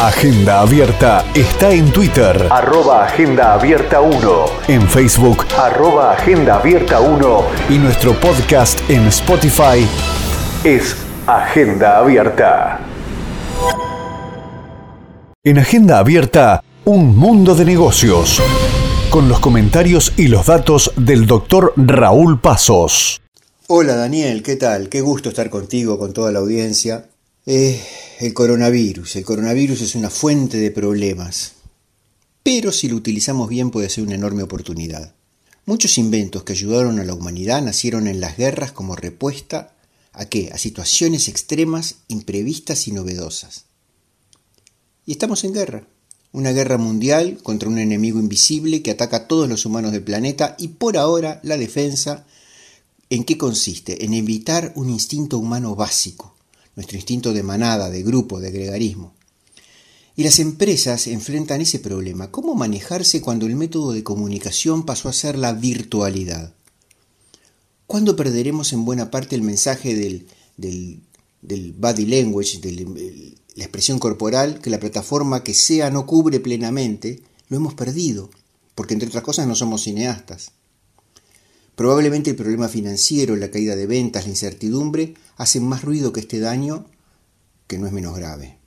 Agenda 0.00 0.60
Abierta 0.60 1.24
está 1.34 1.70
en 1.70 1.90
Twitter, 1.90 2.48
arroba 2.50 3.06
Agenda 3.06 3.54
Abierta 3.54 4.00
1, 4.00 4.44
en 4.68 4.88
Facebook, 4.88 5.46
arroba 5.56 6.12
Agenda 6.12 6.56
Abierta 6.56 7.00
1 7.00 7.44
y 7.70 7.78
nuestro 7.78 8.12
podcast 8.20 8.78
en 8.90 9.06
Spotify 9.06 9.86
es 10.64 10.96
Agenda 11.26 11.98
Abierta. 11.98 12.80
En 15.42 15.58
Agenda 15.58 15.98
Abierta, 15.98 16.62
un 16.84 17.16
mundo 17.16 17.54
de 17.54 17.64
negocios, 17.64 18.42
con 19.10 19.28
los 19.28 19.40
comentarios 19.40 20.12
y 20.16 20.28
los 20.28 20.46
datos 20.46 20.92
del 20.96 21.26
doctor 21.26 21.72
Raúl 21.76 22.40
Pasos. 22.40 23.22
Hola 23.68 23.94
Daniel, 23.94 24.42
¿qué 24.42 24.56
tal? 24.56 24.90
Qué 24.90 25.00
gusto 25.00 25.30
estar 25.30 25.48
contigo, 25.48 25.98
con 25.98 26.12
toda 26.12 26.30
la 26.32 26.40
audiencia. 26.40 27.06
Eh, 27.46 27.82
el 28.20 28.32
coronavirus. 28.32 29.16
El 29.16 29.24
coronavirus 29.24 29.82
es 29.82 29.94
una 29.94 30.08
fuente 30.08 30.56
de 30.56 30.70
problemas, 30.70 31.52
pero 32.42 32.72
si 32.72 32.88
lo 32.88 32.96
utilizamos 32.96 33.48
bien 33.48 33.70
puede 33.70 33.90
ser 33.90 34.04
una 34.04 34.14
enorme 34.14 34.42
oportunidad. 34.42 35.14
Muchos 35.66 35.98
inventos 35.98 36.44
que 36.44 36.52
ayudaron 36.52 36.98
a 37.00 37.04
la 37.04 37.14
humanidad 37.14 37.62
nacieron 37.62 38.06
en 38.06 38.20
las 38.20 38.36
guerras 38.36 38.72
como 38.72 38.96
respuesta 38.96 39.74
a 40.12 40.26
qué? 40.26 40.50
A 40.52 40.58
situaciones 40.58 41.28
extremas, 41.28 41.96
imprevistas 42.08 42.86
y 42.88 42.92
novedosas. 42.92 43.64
Y 45.06 45.12
estamos 45.12 45.44
en 45.44 45.52
guerra. 45.52 45.86
Una 46.32 46.52
guerra 46.52 46.78
mundial 46.78 47.38
contra 47.42 47.68
un 47.68 47.78
enemigo 47.78 48.18
invisible 48.18 48.82
que 48.82 48.90
ataca 48.90 49.16
a 49.16 49.28
todos 49.28 49.48
los 49.48 49.66
humanos 49.66 49.92
del 49.92 50.02
planeta 50.02 50.56
y 50.58 50.68
por 50.68 50.96
ahora 50.96 51.40
la 51.42 51.56
defensa 51.56 52.24
¿En 53.10 53.24
qué 53.24 53.36
consiste? 53.36 54.04
En 54.04 54.14
evitar 54.14 54.72
un 54.76 54.88
instinto 54.90 55.38
humano 55.38 55.76
básico, 55.76 56.33
nuestro 56.76 56.96
instinto 56.96 57.32
de 57.32 57.42
manada, 57.42 57.90
de 57.90 58.02
grupo, 58.02 58.40
de 58.40 58.50
gregarismo. 58.50 59.14
Y 60.16 60.22
las 60.22 60.38
empresas 60.38 61.06
enfrentan 61.08 61.60
ese 61.60 61.80
problema. 61.80 62.30
¿Cómo 62.30 62.54
manejarse 62.54 63.20
cuando 63.20 63.46
el 63.46 63.56
método 63.56 63.92
de 63.92 64.04
comunicación 64.04 64.86
pasó 64.86 65.08
a 65.08 65.12
ser 65.12 65.36
la 65.36 65.52
virtualidad? 65.52 66.54
¿Cuándo 67.86 68.16
perderemos 68.16 68.72
en 68.72 68.84
buena 68.84 69.10
parte 69.10 69.34
el 69.34 69.42
mensaje 69.42 69.94
del, 69.94 70.26
del, 70.56 71.72
body 71.72 72.06
language, 72.06 72.60
de 72.60 73.34
la 73.56 73.64
expresión 73.64 73.98
corporal, 73.98 74.60
que 74.60 74.70
la 74.70 74.80
plataforma 74.80 75.42
que 75.42 75.52
sea 75.52 75.90
no 75.90 76.06
cubre 76.06 76.38
plenamente? 76.38 77.22
Lo 77.48 77.56
hemos 77.56 77.74
perdido, 77.74 78.30
porque 78.74 78.94
entre 78.94 79.08
otras 79.08 79.24
cosas 79.24 79.48
no 79.48 79.56
somos 79.56 79.82
cineastas. 79.82 80.52
Probablemente 81.76 82.30
el 82.30 82.36
problema 82.36 82.68
financiero, 82.68 83.36
la 83.36 83.50
caída 83.50 83.74
de 83.74 83.86
ventas, 83.86 84.24
la 84.24 84.30
incertidumbre 84.30 85.14
hacen 85.36 85.64
más 85.64 85.82
ruido 85.82 86.12
que 86.12 86.20
este 86.20 86.38
daño, 86.38 86.86
que 87.66 87.78
no 87.78 87.86
es 87.86 87.92
menos 87.92 88.16
grave. 88.16 88.58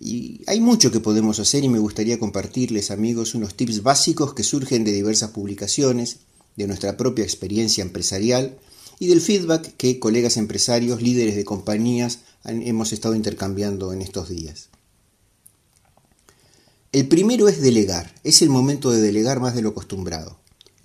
Y 0.00 0.42
hay 0.46 0.60
mucho 0.60 0.90
que 0.90 1.00
podemos 1.00 1.38
hacer 1.40 1.64
y 1.64 1.68
me 1.68 1.78
gustaría 1.78 2.18
compartirles, 2.18 2.90
amigos, 2.90 3.34
unos 3.34 3.54
tips 3.54 3.82
básicos 3.82 4.34
que 4.34 4.44
surgen 4.44 4.84
de 4.84 4.92
diversas 4.92 5.30
publicaciones, 5.30 6.18
de 6.56 6.66
nuestra 6.66 6.96
propia 6.96 7.24
experiencia 7.24 7.82
empresarial 7.82 8.58
y 8.98 9.06
del 9.06 9.20
feedback 9.20 9.76
que 9.76 10.00
colegas 10.00 10.36
empresarios, 10.36 11.02
líderes 11.02 11.36
de 11.36 11.44
compañías 11.44 12.20
hemos 12.44 12.92
estado 12.92 13.14
intercambiando 13.14 13.92
en 13.92 14.02
estos 14.02 14.28
días. 14.28 14.68
El 16.90 17.06
primero 17.06 17.48
es 17.48 17.60
delegar. 17.60 18.14
Es 18.24 18.42
el 18.42 18.48
momento 18.48 18.90
de 18.90 19.00
delegar 19.00 19.40
más 19.40 19.54
de 19.54 19.62
lo 19.62 19.70
acostumbrado. 19.70 20.38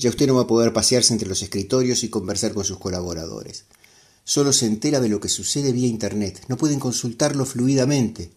Ya 0.03 0.09
usted 0.09 0.27
no 0.27 0.35
va 0.35 0.41
a 0.41 0.47
poder 0.47 0.73
pasearse 0.73 1.13
entre 1.13 1.29
los 1.29 1.41
escritorios 1.43 2.03
y 2.03 2.09
conversar 2.09 2.53
con 2.53 2.65
sus 2.65 2.77
colaboradores. 2.77 3.63
Solo 4.25 4.51
se 4.51 4.65
entera 4.65 4.99
de 4.99 5.07
lo 5.07 5.21
que 5.21 5.29
sucede 5.29 5.71
vía 5.71 5.87
Internet. 5.87 6.43
No 6.49 6.57
pueden 6.57 6.77
consultarlo 6.77 7.45
fluidamente. 7.45 8.29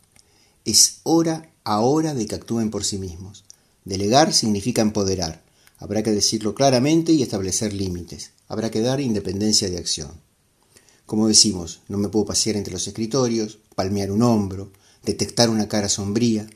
Es 0.64 1.00
hora 1.02 1.50
ahora 1.64 2.14
de 2.14 2.24
que 2.26 2.36
actúen 2.36 2.70
por 2.70 2.84
sí 2.84 2.98
mismos. 2.98 3.42
Delegar 3.84 4.32
significa 4.32 4.80
empoderar. 4.80 5.42
Habrá 5.78 6.04
que 6.04 6.12
decirlo 6.12 6.54
claramente 6.54 7.10
y 7.10 7.24
establecer 7.24 7.72
límites. 7.72 8.30
Habrá 8.46 8.70
que 8.70 8.80
dar 8.80 9.00
independencia 9.00 9.68
de 9.68 9.78
acción. 9.78 10.12
Como 11.04 11.26
decimos, 11.26 11.80
no 11.88 11.98
me 11.98 12.08
puedo 12.08 12.26
pasear 12.26 12.54
entre 12.54 12.74
los 12.74 12.86
escritorios, 12.86 13.58
palmear 13.74 14.12
un 14.12 14.22
hombro, 14.22 14.70
detectar 15.02 15.50
una 15.50 15.66
cara 15.66 15.88
sombría, 15.88 16.48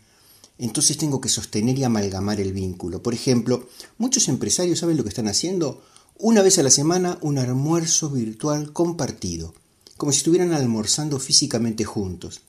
entonces 0.60 0.98
tengo 0.98 1.22
que 1.22 1.30
sostener 1.30 1.78
y 1.78 1.84
amalgamar 1.84 2.38
el 2.38 2.52
vínculo. 2.52 3.02
Por 3.02 3.14
ejemplo, 3.14 3.66
muchos 3.96 4.28
empresarios 4.28 4.80
saben 4.80 4.98
lo 4.98 5.02
que 5.02 5.08
están 5.08 5.26
haciendo. 5.26 5.82
Una 6.18 6.42
vez 6.42 6.58
a 6.58 6.62
la 6.62 6.70
semana 6.70 7.18
un 7.22 7.38
almuerzo 7.38 8.10
virtual 8.10 8.74
compartido, 8.74 9.54
como 9.96 10.12
si 10.12 10.18
estuvieran 10.18 10.52
almorzando 10.52 11.18
físicamente 11.18 11.84
juntos. 11.84 12.42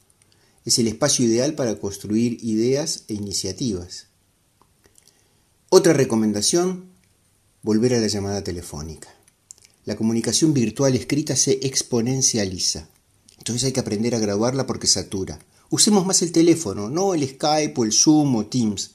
Es 0.65 0.77
el 0.77 0.89
espacio 0.89 1.25
ideal 1.25 1.55
para 1.55 1.79
construir 1.79 2.37
ideas 2.43 3.05
e 3.07 3.13
iniciativas. 3.13 4.07
Otra 5.69 5.93
recomendación, 5.93 6.91
volver 7.61 7.93
a 7.93 8.01
la 8.01 8.07
llamada 8.07 8.43
telefónica. 8.43 9.07
La 9.85 9.95
comunicación 9.95 10.53
virtual 10.53 10.95
escrita 10.95 11.37
se 11.37 11.65
exponencializa. 11.65 12.89
Entonces 13.37 13.63
hay 13.63 13.71
que 13.71 13.79
aprender 13.79 14.15
a 14.15 14.19
graduarla 14.19 14.67
porque 14.67 14.87
satura. 14.87 15.39
Usemos 15.71 16.05
más 16.05 16.21
el 16.21 16.33
teléfono, 16.33 16.89
no 16.89 17.13
el 17.13 17.25
Skype 17.25 17.73
o 17.77 17.85
el 17.85 17.93
Zoom 17.93 18.35
o 18.35 18.45
Teams. 18.45 18.91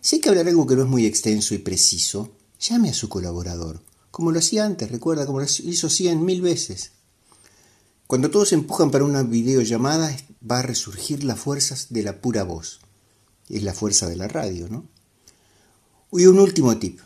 Si 0.00 0.16
hay 0.16 0.22
que 0.22 0.30
hablar 0.30 0.48
algo 0.48 0.66
que 0.66 0.74
no 0.74 0.82
es 0.82 0.88
muy 0.88 1.04
extenso 1.04 1.54
y 1.54 1.58
preciso, 1.58 2.30
llame 2.58 2.88
a 2.88 2.94
su 2.94 3.10
colaborador, 3.10 3.82
como 4.10 4.32
lo 4.32 4.38
hacía 4.38 4.64
antes, 4.64 4.90
recuerda, 4.90 5.26
como 5.26 5.40
lo 5.40 5.44
hizo 5.44 5.90
cien 5.90 6.24
mil 6.24 6.40
veces. 6.40 6.92
Cuando 8.06 8.30
todos 8.30 8.54
empujan 8.54 8.90
para 8.90 9.04
una 9.04 9.22
videollamada, 9.22 10.16
va 10.50 10.60
a 10.60 10.62
resurgir 10.62 11.24
las 11.24 11.38
fuerzas 11.38 11.88
de 11.90 12.02
la 12.02 12.22
pura 12.22 12.42
voz. 12.42 12.80
Es 13.50 13.62
la 13.62 13.74
fuerza 13.74 14.08
de 14.08 14.16
la 14.16 14.26
radio, 14.26 14.66
¿no? 14.70 14.86
Y 16.10 16.24
un 16.24 16.38
último 16.38 16.78
tip. 16.78 17.00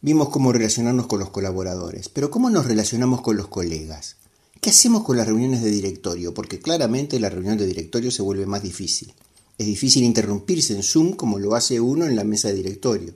Vimos 0.00 0.30
cómo 0.30 0.52
relacionarnos 0.52 1.06
con 1.06 1.20
los 1.20 1.30
colaboradores, 1.30 2.08
pero 2.08 2.28
¿cómo 2.28 2.50
nos 2.50 2.66
relacionamos 2.66 3.20
con 3.20 3.36
los 3.36 3.46
colegas? 3.46 4.16
¿Qué 4.60 4.70
hacemos 4.70 5.04
con 5.04 5.16
las 5.16 5.26
reuniones 5.26 5.62
de 5.62 5.70
directorio? 5.70 6.34
Porque 6.34 6.58
claramente 6.58 7.20
la 7.20 7.30
reunión 7.30 7.56
de 7.56 7.66
directorio 7.66 8.10
se 8.10 8.22
vuelve 8.22 8.44
más 8.44 8.62
difícil. 8.62 9.12
Es 9.56 9.66
difícil 9.66 10.02
interrumpirse 10.02 10.74
en 10.74 10.82
Zoom 10.82 11.12
como 11.12 11.38
lo 11.38 11.54
hace 11.54 11.80
uno 11.80 12.06
en 12.06 12.16
la 12.16 12.24
mesa 12.24 12.48
de 12.48 12.54
directorio. 12.54 13.14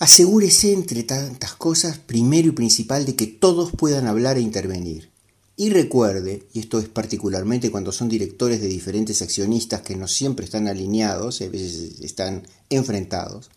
Asegúrese 0.00 0.72
entre 0.72 1.04
tantas 1.04 1.54
cosas, 1.54 1.98
primero 1.98 2.48
y 2.48 2.52
principal, 2.52 3.06
de 3.06 3.14
que 3.14 3.28
todos 3.28 3.70
puedan 3.70 4.08
hablar 4.08 4.36
e 4.36 4.40
intervenir. 4.40 5.10
Y 5.56 5.70
recuerde, 5.70 6.42
y 6.52 6.58
esto 6.58 6.80
es 6.80 6.88
particularmente 6.88 7.70
cuando 7.70 7.92
son 7.92 8.08
directores 8.08 8.60
de 8.60 8.66
diferentes 8.66 9.22
accionistas 9.22 9.82
que 9.82 9.94
no 9.94 10.08
siempre 10.08 10.44
están 10.44 10.66
alineados, 10.66 11.40
a 11.40 11.48
veces 11.48 12.00
están 12.00 12.42
enfrentados, 12.70 13.50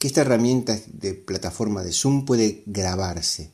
que 0.00 0.08
esta 0.08 0.22
herramienta 0.22 0.76
de 0.92 1.14
plataforma 1.14 1.84
de 1.84 1.92
Zoom 1.92 2.24
puede 2.24 2.64
grabarse. 2.66 3.52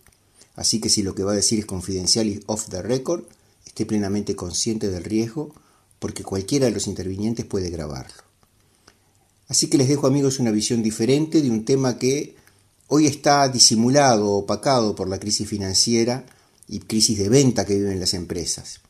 Así 0.57 0.81
que 0.81 0.89
si 0.89 1.03
lo 1.03 1.15
que 1.15 1.25
va 1.25 1.33
a 1.33 1.37
decir 1.37 1.59
es 1.59 1.67
confidencial 1.67 2.27
y 2.29 2.43
off 2.47 2.69
the 2.69 2.83
record, 2.83 3.25
esté 3.67 3.87
plenamente 3.87 4.37
consciente 4.37 4.89
del 4.89 5.05
riesgo 5.05 5.55
porque 5.99 6.23
cualquiera 6.23 6.67
de 6.67 6.73
los 6.73 6.87
intervinientes 6.87 7.45
puede 7.45 7.71
grabarlo. 7.71 8.23
Así 9.49 9.69
que 9.69 9.79
les 9.79 9.89
dejo 9.89 10.07
amigos 10.07 10.39
una 10.39 10.51
visión 10.51 10.83
diferente 10.83 11.43
de 11.43 11.51
un 11.51 11.65
tema 11.65 11.99
que 11.99 12.37
hoy 12.89 13.07
está 13.07 13.49
disimulado, 13.49 14.31
opacado 14.31 14.95
por 14.95 15.09
la 15.09 15.19
crisis 15.19 15.49
financiera 15.49 16.25
y 16.69 16.81
crisis 16.81 17.19
de 17.19 17.29
venta 17.29 17.65
que 17.65 17.75
viven 17.75 18.01
las 18.01 18.15
empresas. 18.15 18.81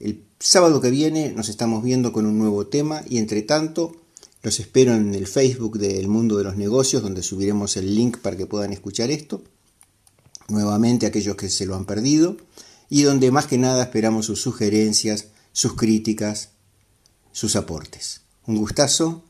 El 0.00 0.24
sábado 0.38 0.80
que 0.80 0.90
viene 0.90 1.32
nos 1.32 1.48
estamos 1.48 1.82
viendo 1.82 2.12
con 2.12 2.26
un 2.26 2.38
nuevo 2.38 2.66
tema 2.66 3.02
y 3.08 3.18
entre 3.18 3.42
tanto 3.42 3.96
los 4.42 4.60
espero 4.60 4.94
en 4.94 5.14
el 5.14 5.26
Facebook 5.26 5.78
del 5.78 6.08
Mundo 6.08 6.36
de 6.36 6.44
los 6.44 6.56
Negocios 6.56 7.02
donde 7.02 7.22
subiremos 7.22 7.76
el 7.76 7.94
link 7.94 8.18
para 8.18 8.36
que 8.36 8.46
puedan 8.46 8.72
escuchar 8.72 9.10
esto 9.10 9.42
nuevamente 10.48 11.06
a 11.06 11.08
aquellos 11.10 11.36
que 11.36 11.48
se 11.48 11.66
lo 11.66 11.74
han 11.74 11.84
perdido 11.84 12.36
y 12.88 13.02
donde 13.02 13.30
más 13.30 13.46
que 13.46 13.58
nada 13.58 13.82
esperamos 13.82 14.26
sus 14.26 14.40
sugerencias, 14.40 15.28
sus 15.52 15.74
críticas, 15.74 16.50
sus 17.32 17.56
aportes. 17.56 18.22
Un 18.46 18.56
gustazo 18.56 19.24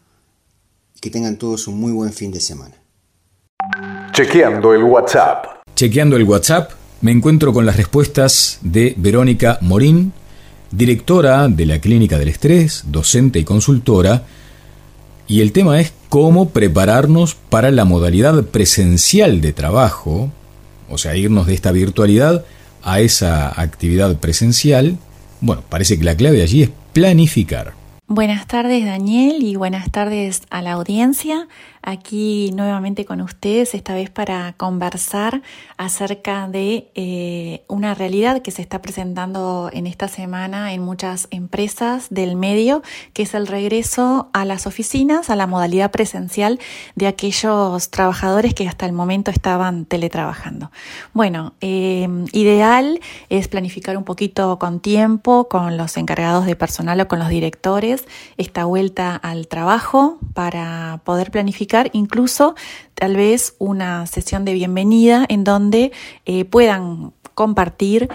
y 0.95 1.01
que 1.01 1.11
tengan 1.11 1.39
todos 1.39 1.67
un 1.69 1.81
muy 1.81 1.93
buen 1.93 2.13
fin 2.13 2.31
de 2.31 2.41
semana. 2.41 2.75
Chequeando 4.13 4.75
el 4.75 4.85
WhatsApp. 4.85 5.47
Chequeando 5.75 6.17
el 6.17 6.25
WhatsApp, 6.25 6.73
me 7.01 7.13
encuentro 7.13 7.53
con 7.53 7.67
las 7.67 7.77
respuestas 7.77 8.59
de 8.63 8.95
Verónica 8.97 9.59
Morín, 9.61 10.13
directora 10.71 11.49
de 11.49 11.67
la 11.67 11.81
Clínica 11.81 12.19
del 12.19 12.29
Estrés, 12.29 12.85
docente 12.87 13.39
y 13.39 13.45
consultora, 13.45 14.25
y 15.29 15.41
el 15.41 15.53
tema 15.53 15.81
es 15.81 15.93
cómo 16.09 16.51
prepararnos 16.51 17.35
para 17.35 17.71
la 17.71 17.85
modalidad 17.85 18.45
presencial 18.45 19.41
de 19.41 19.53
trabajo 19.53 20.31
o 20.89 20.99
sea, 20.99 21.17
irnos 21.17 21.47
de 21.47 21.55
esta 21.55 21.73
virtualidad 21.73 22.45
a 22.83 23.01
esa 23.01 23.61
actividad 23.61 24.17
presencial, 24.19 24.99
bueno, 25.41 25.63
parece 25.69 25.99
que 25.99 26.05
la 26.05 26.17
clave 26.17 26.43
allí 26.43 26.63
es 26.63 26.71
planificar. 26.93 27.75
Buenas 28.09 28.47
tardes 28.47 28.85
Daniel 28.85 29.43
y 29.43 29.57
buenas 29.57 29.91
tardes 29.91 30.43
a 30.51 30.63
la 30.63 30.73
audiencia. 30.73 31.49
Aquí 31.87 32.51
nuevamente 32.53 33.05
con 33.05 33.21
ustedes, 33.21 33.73
esta 33.75 33.95
vez 33.95 34.11
para 34.11 34.55
conversar 34.55 35.41
acerca 35.77 36.49
de 36.49 36.91
eh, 36.97 37.63
una 37.69 37.95
realidad 37.95 38.43
que 38.43 38.51
se 38.51 38.61
está 38.61 38.83
presentando 38.83 39.71
en 39.73 39.87
esta 39.87 40.09
semana 40.09 40.73
en 40.73 40.83
muchas 40.83 41.29
empresas 41.31 42.09
del 42.11 42.35
medio, 42.35 42.83
que 43.13 43.23
es 43.23 43.35
el 43.35 43.47
regreso 43.47 44.29
a 44.33 44.45
las 44.45 44.67
oficinas, 44.67 45.31
a 45.31 45.37
la 45.37 45.47
modalidad 45.47 45.93
presencial 45.93 46.59
de 46.97 47.07
aquellos 47.07 47.89
trabajadores 47.91 48.53
que 48.53 48.69
hasta 48.69 48.85
el 48.85 48.93
momento 48.93 49.31
estaban 49.31 49.85
teletrabajando. 49.85 50.73
Bueno, 51.15 51.55
eh, 51.61 52.09
ideal 52.33 52.99
es 53.29 53.47
planificar 53.47 53.97
un 53.97 54.05
poquito 54.05 54.59
con 54.59 54.81
tiempo, 54.81 55.49
con 55.49 55.77
los 55.77 55.97
encargados 55.97 56.47
de 56.47 56.57
personal 56.57 57.01
o 57.01 57.07
con 57.07 57.21
los 57.21 57.29
directores, 57.29 58.07
esta 58.39 58.65
vuelta 58.65 59.15
al 59.15 59.47
trabajo 59.47 60.19
para 60.35 61.01
poder 61.05 61.31
planificar 61.31 61.76
incluso 61.93 62.55
tal 62.95 63.17
vez 63.17 63.55
una 63.59 64.07
sesión 64.07 64.45
de 64.45 64.55
bienvenida 64.55 65.25
en 65.29 65.45
donde 65.45 65.93
eh, 66.25 66.45
puedan 66.45 67.13
compartir 67.35 68.09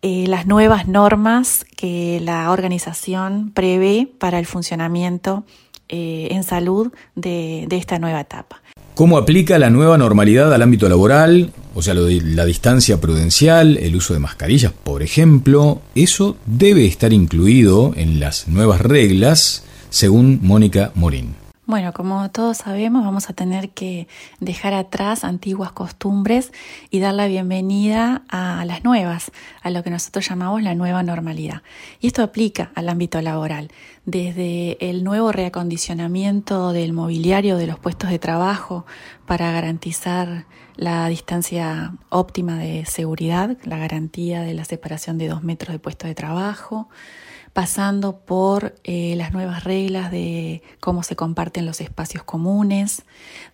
eh, 0.00 0.26
las 0.28 0.46
nuevas 0.46 0.86
normas 0.86 1.66
que 1.76 2.20
la 2.22 2.52
organización 2.52 3.50
prevé 3.52 4.08
para 4.18 4.38
el 4.38 4.46
funcionamiento 4.46 5.44
eh, 5.88 6.28
en 6.30 6.44
salud 6.44 6.92
de, 7.16 7.66
esta 7.70 7.98
nueva 7.98 8.20
etapa. 8.20 8.62
¿Cómo 8.94 9.18
aplica 9.18 9.58
la 9.58 9.70
nueva 9.70 9.98
normalidad 9.98 10.52
al 10.54 10.62
ámbito 10.62 10.88
laboral? 10.88 11.52
O 11.74 11.82
sea, 11.82 11.94
la 11.94 12.44
distancia 12.44 13.00
prudencial, 13.00 13.76
el 13.76 13.96
uso 13.96 14.14
de 14.14 14.20
mascarillas, 14.20 14.72
por 14.72 15.02
ejemplo, 15.02 15.80
eso 15.94 16.36
debe 16.46 16.86
estar 16.86 17.12
incluido 17.12 17.92
en 17.96 18.20
las 18.20 18.46
nuevas 18.48 18.80
reglas, 18.80 19.64
según 19.90 20.40
Mónica 20.42 20.92
Morín. 20.94 21.47
Bueno, 21.68 21.92
como 21.92 22.30
todos 22.30 22.56
sabemos, 22.56 23.04
vamos 23.04 23.28
a 23.28 23.34
tener 23.34 23.68
que 23.68 24.08
dejar 24.40 24.72
atrás 24.72 25.22
antiguas 25.22 25.70
costumbres 25.70 26.50
y 26.88 26.98
dar 26.98 27.12
la 27.12 27.26
bienvenida 27.26 28.22
a 28.30 28.64
las 28.64 28.84
nuevas, 28.84 29.32
a 29.60 29.68
lo 29.68 29.82
que 29.82 29.90
nosotros 29.90 30.26
llamamos 30.26 30.62
la 30.62 30.74
nueva 30.74 31.02
normalidad. 31.02 31.60
Y 32.00 32.06
esto 32.06 32.22
aplica 32.22 32.70
al 32.74 32.88
ámbito 32.88 33.20
laboral, 33.20 33.70
desde 34.06 34.78
el 34.80 35.04
nuevo 35.04 35.30
reacondicionamiento 35.30 36.72
del 36.72 36.94
mobiliario 36.94 37.58
de 37.58 37.66
los 37.66 37.78
puestos 37.78 38.08
de 38.08 38.18
trabajo 38.18 38.86
para 39.26 39.52
garantizar 39.52 40.46
la 40.74 41.06
distancia 41.08 41.92
óptima 42.08 42.56
de 42.56 42.86
seguridad, 42.86 43.58
la 43.64 43.76
garantía 43.76 44.40
de 44.40 44.54
la 44.54 44.64
separación 44.64 45.18
de 45.18 45.28
dos 45.28 45.42
metros 45.42 45.72
de 45.72 45.80
puesto 45.80 46.06
de 46.06 46.14
trabajo, 46.14 46.88
pasando 47.52 48.20
por 48.20 48.74
eh, 48.84 49.14
las 49.16 49.32
nuevas 49.32 49.64
reglas 49.64 50.10
de 50.10 50.62
cómo 50.80 51.02
se 51.02 51.16
comparten 51.16 51.66
los 51.66 51.80
espacios 51.80 52.22
comunes, 52.24 53.02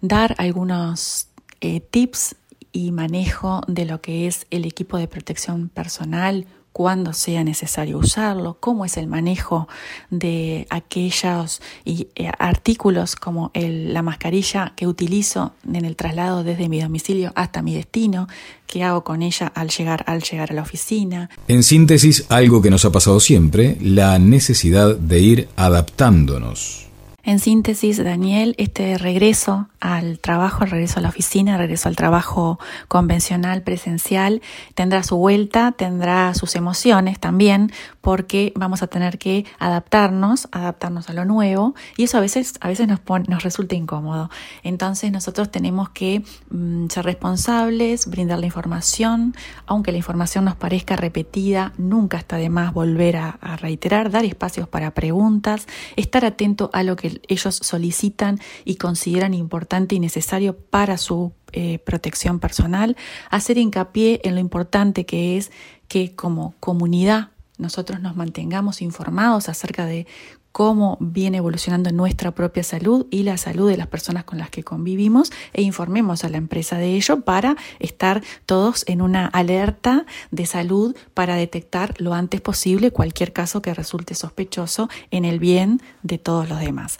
dar 0.00 0.34
algunos 0.38 1.28
eh, 1.60 1.80
tips 1.80 2.36
y 2.72 2.90
manejo 2.90 3.62
de 3.68 3.84
lo 3.84 4.00
que 4.00 4.26
es 4.26 4.46
el 4.50 4.64
equipo 4.64 4.98
de 4.98 5.08
protección 5.08 5.68
personal, 5.68 6.46
cuándo 6.74 7.12
sea 7.12 7.44
necesario 7.44 7.98
usarlo, 7.98 8.56
cómo 8.58 8.84
es 8.84 8.96
el 8.96 9.06
manejo 9.06 9.68
de 10.10 10.66
aquellos 10.70 11.62
eh, 11.84 12.08
artículos 12.40 13.14
como 13.14 13.52
la 13.54 14.02
mascarilla 14.02 14.72
que 14.74 14.88
utilizo 14.88 15.52
en 15.72 15.84
el 15.84 15.94
traslado 15.94 16.42
desde 16.42 16.68
mi 16.68 16.80
domicilio 16.80 17.30
hasta 17.36 17.62
mi 17.62 17.76
destino, 17.76 18.26
qué 18.66 18.82
hago 18.82 19.04
con 19.04 19.22
ella 19.22 19.52
al 19.54 19.68
llegar, 19.68 20.02
al 20.08 20.22
llegar 20.22 20.50
a 20.50 20.54
la 20.54 20.62
oficina. 20.62 21.30
En 21.46 21.62
síntesis, 21.62 22.26
algo 22.28 22.60
que 22.60 22.70
nos 22.70 22.84
ha 22.84 22.90
pasado 22.90 23.20
siempre, 23.20 23.78
la 23.80 24.18
necesidad 24.18 24.96
de 24.96 25.20
ir 25.20 25.48
adaptándonos. 25.54 26.83
En 27.26 27.38
síntesis, 27.38 28.04
Daniel, 28.04 28.54
este 28.58 28.98
regreso 28.98 29.68
al 29.80 30.18
trabajo, 30.18 30.64
el 30.64 30.70
regreso 30.70 30.98
a 30.98 31.02
la 31.02 31.08
oficina, 31.08 31.52
el 31.52 31.58
regreso 31.58 31.88
al 31.88 31.96
trabajo 31.96 32.58
convencional, 32.86 33.62
presencial, 33.62 34.42
tendrá 34.74 35.02
su 35.02 35.16
vuelta, 35.16 35.72
tendrá 35.72 36.34
sus 36.34 36.54
emociones 36.54 37.18
también, 37.18 37.72
porque 38.02 38.52
vamos 38.56 38.82
a 38.82 38.88
tener 38.88 39.16
que 39.16 39.46
adaptarnos, 39.58 40.48
adaptarnos 40.52 41.08
a 41.08 41.14
lo 41.14 41.24
nuevo, 41.24 41.74
y 41.96 42.04
eso 42.04 42.18
a 42.18 42.20
veces, 42.20 42.54
a 42.60 42.68
veces 42.68 42.88
nos, 42.88 43.00
nos 43.26 43.42
resulta 43.42 43.74
incómodo. 43.74 44.28
Entonces 44.62 45.10
nosotros 45.10 45.50
tenemos 45.50 45.88
que 45.88 46.22
mm, 46.50 46.88
ser 46.88 47.06
responsables, 47.06 48.06
brindar 48.06 48.38
la 48.38 48.46
información, 48.46 49.34
aunque 49.64 49.92
la 49.92 49.98
información 49.98 50.44
nos 50.44 50.56
parezca 50.56 50.96
repetida, 50.96 51.72
nunca 51.78 52.18
está 52.18 52.36
de 52.36 52.50
más 52.50 52.74
volver 52.74 53.16
a, 53.16 53.30
a 53.40 53.56
reiterar, 53.56 54.10
dar 54.10 54.26
espacios 54.26 54.68
para 54.68 54.92
preguntas, 54.92 55.66
estar 55.96 56.26
atento 56.26 56.68
a 56.74 56.82
lo 56.82 56.96
que 56.96 57.13
ellos 57.28 57.56
solicitan 57.56 58.40
y 58.64 58.76
consideran 58.76 59.34
importante 59.34 59.94
y 59.94 60.00
necesario 60.00 60.56
para 60.56 60.96
su 60.98 61.32
eh, 61.52 61.78
protección 61.78 62.40
personal, 62.40 62.96
hacer 63.30 63.58
hincapié 63.58 64.20
en 64.24 64.34
lo 64.34 64.40
importante 64.40 65.06
que 65.06 65.36
es 65.36 65.52
que 65.88 66.14
como 66.14 66.54
comunidad 66.60 67.30
nosotros 67.58 68.00
nos 68.00 68.16
mantengamos 68.16 68.82
informados 68.82 69.48
acerca 69.48 69.86
de 69.86 70.06
cómo 70.54 70.98
viene 71.00 71.38
evolucionando 71.38 71.90
nuestra 71.90 72.30
propia 72.30 72.62
salud 72.62 73.08
y 73.10 73.24
la 73.24 73.38
salud 73.38 73.68
de 73.68 73.76
las 73.76 73.88
personas 73.88 74.22
con 74.22 74.38
las 74.38 74.50
que 74.50 74.62
convivimos 74.62 75.32
e 75.52 75.62
informemos 75.62 76.22
a 76.22 76.28
la 76.28 76.36
empresa 76.36 76.78
de 76.78 76.94
ello 76.94 77.22
para 77.22 77.56
estar 77.80 78.22
todos 78.46 78.84
en 78.86 79.02
una 79.02 79.26
alerta 79.26 80.06
de 80.30 80.46
salud 80.46 80.94
para 81.12 81.34
detectar 81.34 82.00
lo 82.00 82.14
antes 82.14 82.40
posible 82.40 82.92
cualquier 82.92 83.32
caso 83.32 83.62
que 83.62 83.74
resulte 83.74 84.14
sospechoso 84.14 84.88
en 85.10 85.24
el 85.24 85.40
bien 85.40 85.82
de 86.04 86.18
todos 86.18 86.48
los 86.48 86.60
demás. 86.60 86.98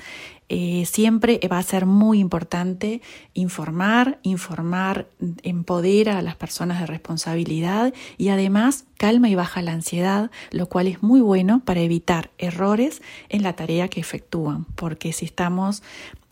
Eh, 0.49 0.85
siempre 0.87 1.41
va 1.50 1.58
a 1.58 1.62
ser 1.62 1.87
muy 1.87 2.19
importante 2.19 3.00
informar, 3.32 4.19
informar 4.23 5.08
empodera 5.43 6.19
a 6.19 6.23
las 6.23 6.37
personas 6.37 6.81
de 6.81 6.87
responsabilidad 6.87 7.94
y 8.19 8.29
además 8.29 8.85
calma 8.99 9.29
y 9.31 9.35
baja 9.35 9.62
la 9.62 9.73
ansiedad, 9.73 10.31
lo 10.50 10.69
cual 10.69 10.87
es 10.87 11.02
muy 11.02 11.23
bueno 11.23 11.62
para 11.64 11.81
evitar 11.81 12.31
errores 12.37 13.00
en 13.31 13.43
la 13.43 13.55
tarea 13.55 13.88
que 13.88 14.00
efectúan, 14.00 14.64
porque 14.76 15.12
si 15.12 15.25
estamos 15.25 15.82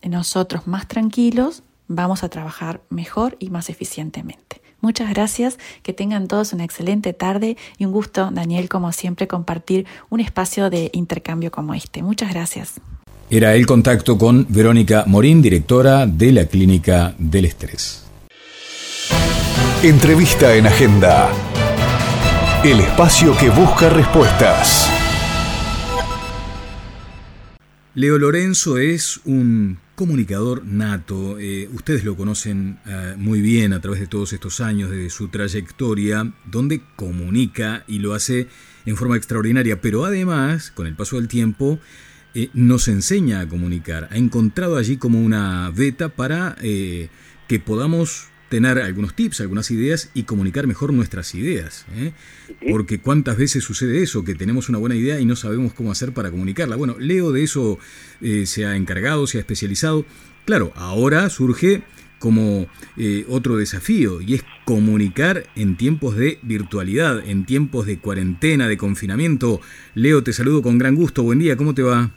nosotros 0.02 0.66
más 0.66 0.88
tranquilos, 0.88 1.62
vamos 1.88 2.22
a 2.22 2.28
trabajar 2.28 2.82
mejor 2.90 3.36
y 3.38 3.50
más 3.50 3.70
eficientemente. 3.70 4.60
Muchas 4.80 5.10
gracias, 5.10 5.58
que 5.82 5.92
tengan 5.92 6.26
todos 6.26 6.52
una 6.52 6.64
excelente 6.64 7.12
tarde 7.12 7.56
y 7.78 7.84
un 7.84 7.92
gusto, 7.92 8.30
Daniel, 8.32 8.68
como 8.68 8.90
siempre, 8.90 9.28
compartir 9.28 9.86
un 10.10 10.18
espacio 10.18 10.70
de 10.70 10.90
intercambio 10.92 11.52
como 11.52 11.72
este. 11.72 12.02
Muchas 12.02 12.32
gracias. 12.32 12.80
Era 13.34 13.54
el 13.54 13.64
contacto 13.64 14.18
con 14.18 14.44
Verónica 14.50 15.04
Morín, 15.06 15.40
directora 15.40 16.06
de 16.06 16.32
la 16.32 16.44
Clínica 16.44 17.14
del 17.18 17.46
Estrés. 17.46 18.04
Entrevista 19.82 20.54
en 20.54 20.66
Agenda. 20.66 21.32
El 22.62 22.80
espacio 22.80 23.34
que 23.38 23.48
busca 23.48 23.88
respuestas. 23.88 24.86
Leo 27.94 28.18
Lorenzo 28.18 28.76
es 28.76 29.18
un 29.24 29.78
comunicador 29.94 30.66
nato. 30.66 31.38
Eh, 31.38 31.70
ustedes 31.72 32.04
lo 32.04 32.18
conocen 32.18 32.80
eh, 32.84 33.14
muy 33.16 33.40
bien 33.40 33.72
a 33.72 33.80
través 33.80 34.00
de 34.00 34.08
todos 34.08 34.34
estos 34.34 34.60
años 34.60 34.90
de 34.90 35.08
su 35.08 35.28
trayectoria, 35.28 36.30
donde 36.44 36.82
comunica 36.96 37.84
y 37.88 37.98
lo 38.00 38.12
hace 38.12 38.48
en 38.84 38.94
forma 38.98 39.16
extraordinaria, 39.16 39.80
pero 39.80 40.04
además, 40.04 40.70
con 40.70 40.86
el 40.86 40.94
paso 40.94 41.16
del 41.16 41.28
tiempo, 41.28 41.78
eh, 42.34 42.48
nos 42.54 42.88
enseña 42.88 43.40
a 43.40 43.48
comunicar. 43.48 44.08
Ha 44.10 44.16
encontrado 44.16 44.76
allí 44.76 44.96
como 44.96 45.20
una 45.20 45.70
beta 45.70 46.08
para 46.08 46.56
eh, 46.62 47.08
que 47.46 47.58
podamos 47.58 48.28
tener 48.48 48.78
algunos 48.78 49.14
tips, 49.14 49.40
algunas 49.40 49.70
ideas 49.70 50.10
y 50.14 50.22
comunicar 50.22 50.66
mejor 50.66 50.92
nuestras 50.92 51.34
ideas. 51.34 51.86
¿eh? 51.94 52.12
Porque 52.70 53.00
cuántas 53.00 53.36
veces 53.36 53.64
sucede 53.64 54.02
eso, 54.02 54.24
que 54.24 54.34
tenemos 54.34 54.68
una 54.68 54.78
buena 54.78 54.94
idea 54.94 55.20
y 55.20 55.26
no 55.26 55.36
sabemos 55.36 55.74
cómo 55.74 55.90
hacer 55.90 56.12
para 56.12 56.30
comunicarla. 56.30 56.76
Bueno, 56.76 56.96
Leo 56.98 57.32
de 57.32 57.44
eso 57.44 57.78
se 58.20 58.66
ha 58.66 58.76
encargado, 58.76 59.26
se 59.26 59.38
ha 59.38 59.40
especializado. 59.40 60.04
Claro, 60.44 60.72
ahora 60.76 61.30
surge 61.30 61.82
como 62.18 62.66
otro 63.28 63.56
desafío 63.56 64.20
y 64.20 64.34
es 64.34 64.44
comunicar 64.66 65.44
en 65.56 65.78
tiempos 65.78 66.16
de 66.16 66.38
virtualidad, 66.42 67.26
en 67.26 67.46
tiempos 67.46 67.86
de 67.86 67.98
cuarentena, 68.00 68.68
de 68.68 68.76
confinamiento. 68.76 69.62
Leo, 69.94 70.22
te 70.22 70.34
saludo 70.34 70.60
con 70.60 70.76
gran 70.76 70.94
gusto. 70.94 71.22
Buen 71.22 71.38
día, 71.38 71.56
¿cómo 71.56 71.72
te 71.74 71.82
va? 71.82 72.12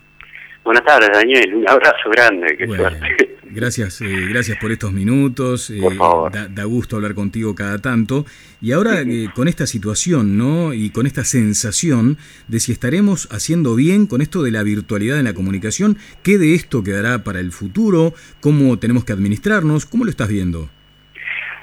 Buenas 0.66 0.84
tardes, 0.84 1.12
Daniel. 1.14 1.54
Un 1.54 1.70
abrazo 1.70 2.10
grande. 2.10 2.58
Qué 2.58 2.66
suerte. 2.66 3.38
Gracias, 3.44 4.02
eh, 4.02 4.08
gracias 4.32 4.58
por 4.60 4.72
estos 4.72 4.92
minutos. 4.92 5.72
Por 5.80 5.94
eh, 5.94 5.96
favor. 5.96 6.32
Da, 6.32 6.64
gusto 6.64 6.96
hablar 6.96 7.14
contigo 7.14 7.54
cada 7.54 7.78
tanto. 7.78 8.26
Y 8.64 8.72
ahora 8.72 9.02
eh, 9.02 9.30
con 9.36 9.48
esta 9.48 9.68
situación, 9.68 10.40
¿no? 10.40 10.74
Y 10.74 10.90
con 10.90 11.06
esta 11.06 11.24
sensación 11.24 12.18
de 12.48 12.60
si 12.60 12.72
estaremos 12.72 13.30
haciendo 13.32 13.76
bien 13.76 14.08
con 14.08 14.22
esto 14.22 14.42
de 14.42 14.50
la 14.50 14.64
virtualidad 14.64 15.20
en 15.20 15.26
la 15.26 15.36
comunicación, 15.36 15.98
¿qué 16.24 16.40
de 16.40 16.56
esto 16.56 16.84
quedará 16.84 17.24
para 17.24 17.40
el 17.40 17.52
futuro? 17.52 18.14
¿Cómo 18.42 18.80
tenemos 18.80 19.06
que 19.06 19.14
administrarnos? 19.14 19.86
¿Cómo 19.86 20.04
lo 20.04 20.10
estás 20.10 20.30
viendo? 20.30 20.68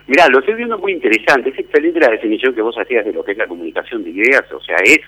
Mirá, 0.06 0.28
lo 0.28 0.38
estoy 0.38 0.54
viendo 0.54 0.78
muy 0.78 0.92
interesante. 0.92 1.50
Es 1.50 1.58
excelente 1.58 1.98
la 1.98 2.10
definición 2.10 2.54
que 2.54 2.62
vos 2.62 2.76
hacías 2.78 3.04
de 3.04 3.12
lo 3.12 3.24
que 3.24 3.32
es 3.32 3.38
la 3.38 3.48
comunicación 3.48 4.04
de 4.04 4.10
ideas. 4.10 4.44
O 4.52 4.60
sea, 4.60 4.76
es 4.84 5.00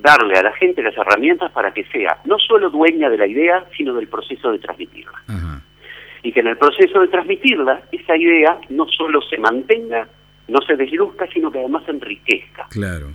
darle 0.00 0.38
a 0.38 0.42
la 0.42 0.52
gente 0.52 0.82
las 0.82 0.96
herramientas 0.96 1.50
para 1.52 1.72
que 1.72 1.84
sea 1.86 2.18
no 2.24 2.38
solo 2.38 2.70
dueña 2.70 3.10
de 3.10 3.18
la 3.18 3.26
idea, 3.26 3.64
sino 3.76 3.94
del 3.94 4.08
proceso 4.08 4.52
de 4.52 4.58
transmitirla. 4.58 5.22
y 6.22 6.32
que 6.32 6.40
en 6.40 6.48
el 6.48 6.58
proceso 6.58 7.00
de 7.00 7.08
transmitirla, 7.08 7.82
esa 7.92 8.16
idea 8.16 8.58
no 8.70 8.86
solo 8.88 9.20
se 9.22 9.38
mantenga, 9.38 10.08
no 10.48 10.60
se 10.62 10.74
desluzca, 10.74 11.26
sino 11.32 11.50
que 11.50 11.60
además 11.60 11.84
se 11.84 11.92
enriquezca. 11.92 12.66
Claro. 12.70 13.12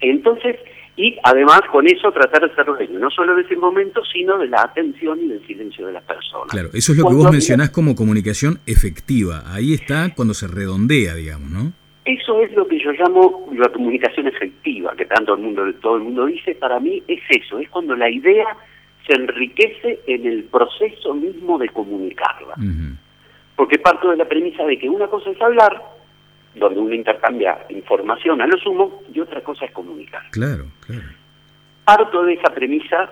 Entonces, 0.00 0.56
y 0.96 1.16
además 1.22 1.60
con 1.70 1.86
eso 1.86 2.10
tratar 2.10 2.48
de 2.48 2.54
ser 2.56 2.66
dueño, 2.66 2.98
no 2.98 3.08
solo 3.10 3.36
de 3.36 3.42
ese 3.42 3.56
momento, 3.56 4.02
sino 4.12 4.36
de 4.36 4.48
la 4.48 4.62
atención 4.62 5.20
y 5.22 5.28
del 5.28 5.46
silencio 5.46 5.86
de 5.86 5.92
las 5.92 6.02
personas. 6.02 6.48
Claro, 6.48 6.70
eso 6.74 6.92
es 6.92 6.98
lo 6.98 7.08
que 7.08 7.14
vos 7.14 7.30
mencionás 7.30 7.70
como 7.70 7.94
comunicación 7.94 8.58
efectiva. 8.66 9.44
Ahí 9.46 9.74
está 9.74 10.12
cuando 10.14 10.34
se 10.34 10.48
redondea, 10.48 11.14
digamos, 11.14 11.50
¿no? 11.50 11.72
Eso 12.08 12.40
es 12.40 12.50
lo 12.52 12.66
que 12.66 12.78
yo 12.80 12.90
llamo 12.92 13.50
la 13.52 13.68
comunicación 13.68 14.28
efectiva, 14.28 14.94
que 14.96 15.04
tanto 15.04 15.34
el 15.34 15.42
mundo, 15.42 15.62
todo 15.74 15.96
el 15.96 16.04
mundo 16.04 16.24
dice. 16.24 16.54
Para 16.54 16.80
mí 16.80 17.02
es 17.06 17.20
eso, 17.28 17.58
es 17.58 17.68
cuando 17.68 17.94
la 17.94 18.08
idea 18.08 18.56
se 19.06 19.12
enriquece 19.12 20.00
en 20.06 20.24
el 20.26 20.44
proceso 20.44 21.12
mismo 21.12 21.58
de 21.58 21.68
comunicarla. 21.68 22.54
Porque 23.54 23.78
parto 23.78 24.10
de 24.10 24.16
la 24.16 24.24
premisa 24.24 24.64
de 24.64 24.78
que 24.78 24.88
una 24.88 25.06
cosa 25.08 25.28
es 25.28 25.42
hablar, 25.42 25.82
donde 26.54 26.80
uno 26.80 26.94
intercambia 26.94 27.58
información 27.68 28.40
a 28.40 28.46
lo 28.46 28.56
sumo, 28.56 29.02
y 29.12 29.20
otra 29.20 29.42
cosa 29.42 29.66
es 29.66 29.72
comunicar. 29.72 30.22
Claro, 30.30 30.64
claro. 30.86 31.02
Parto 31.84 32.22
de 32.22 32.32
esa 32.32 32.54
premisa 32.54 33.10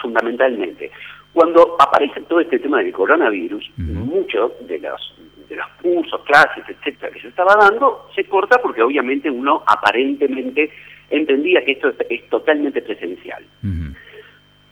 fundamentalmente. 0.00 0.90
Cuando 1.34 1.76
aparece 1.78 2.22
todo 2.22 2.40
este 2.40 2.58
tema 2.58 2.78
del 2.78 2.92
coronavirus, 2.92 3.70
muchos 3.76 4.52
de 4.66 4.78
los, 4.78 5.14
de 5.52 5.58
los 5.58 5.68
cursos, 5.82 6.20
clases, 6.24 6.64
etcétera, 6.66 7.12
que 7.12 7.20
se 7.20 7.28
estaba 7.28 7.54
dando, 7.56 8.08
se 8.14 8.24
corta 8.24 8.58
porque 8.60 8.82
obviamente 8.82 9.30
uno 9.30 9.62
aparentemente 9.66 10.70
entendía 11.10 11.62
que 11.64 11.72
esto 11.72 11.92
es, 12.08 12.28
totalmente 12.28 12.80
presencial. 12.80 13.44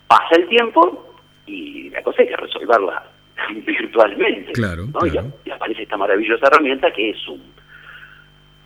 Pasa 0.07 0.37
el 0.37 0.49
tiempo 0.49 1.15
y 1.47 1.91
la 1.91 2.03
cosa 2.03 2.23
hay 2.23 2.29
que 2.29 2.37
resolverla 2.37 3.05
virtualmente. 3.67 4.53
Claro, 4.53 4.87
Y, 5.45 5.51
aparece 5.51 5.83
esta 5.83 5.97
maravillosa 5.97 6.47
herramienta 6.47 6.91
que 6.93 7.11
es 7.11 7.19
Zoom. 7.25 7.41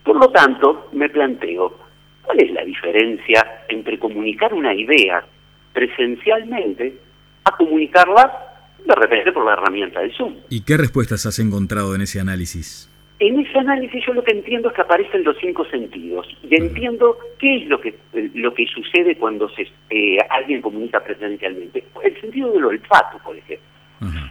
Por 0.04 0.16
lo 0.16 0.30
tanto, 0.30 0.90
me 0.92 1.08
planteo, 1.08 1.76
¿cuál 2.22 2.40
es 2.40 2.50
la 2.52 2.64
diferencia 2.64 3.64
entre 3.68 3.98
comunicar 3.98 4.54
una 4.54 4.72
idea 4.72 5.24
presencialmente 5.72 6.96
a 7.44 7.50
comunicarla 7.56 8.43
de 8.84 8.94
repente 8.94 9.32
por 9.32 9.44
la 9.44 9.54
herramienta 9.54 10.00
de 10.00 10.12
Zoom? 10.12 10.36
¿Y 10.48 10.64
qué 10.64 10.76
respuestas 10.76 11.26
has 11.26 11.38
encontrado 11.38 11.94
en 11.94 12.02
ese 12.02 12.20
análisis? 12.20 12.90
En 13.20 13.38
ese 13.38 13.58
análisis 13.58 14.04
yo 14.04 14.12
lo 14.12 14.24
que 14.24 14.32
entiendo 14.32 14.68
es 14.68 14.74
que 14.74 14.82
aparecen 14.82 15.22
los 15.22 15.36
cinco 15.38 15.64
sentidos 15.66 16.26
y 16.42 16.56
entiendo 16.56 17.16
qué 17.38 17.58
es 17.58 17.68
lo 17.68 17.80
que 17.80 17.94
lo 18.34 18.52
que 18.52 18.66
sucede 18.66 19.16
cuando 19.16 19.48
se 19.50 19.68
eh, 19.90 20.18
alguien 20.30 20.60
comunica 20.60 21.02
presencialmente. 21.02 21.84
El 22.02 22.20
sentido 22.20 22.52
del 22.52 22.64
olfato, 22.64 23.18
por 23.24 23.36
ejemplo. 23.36 23.68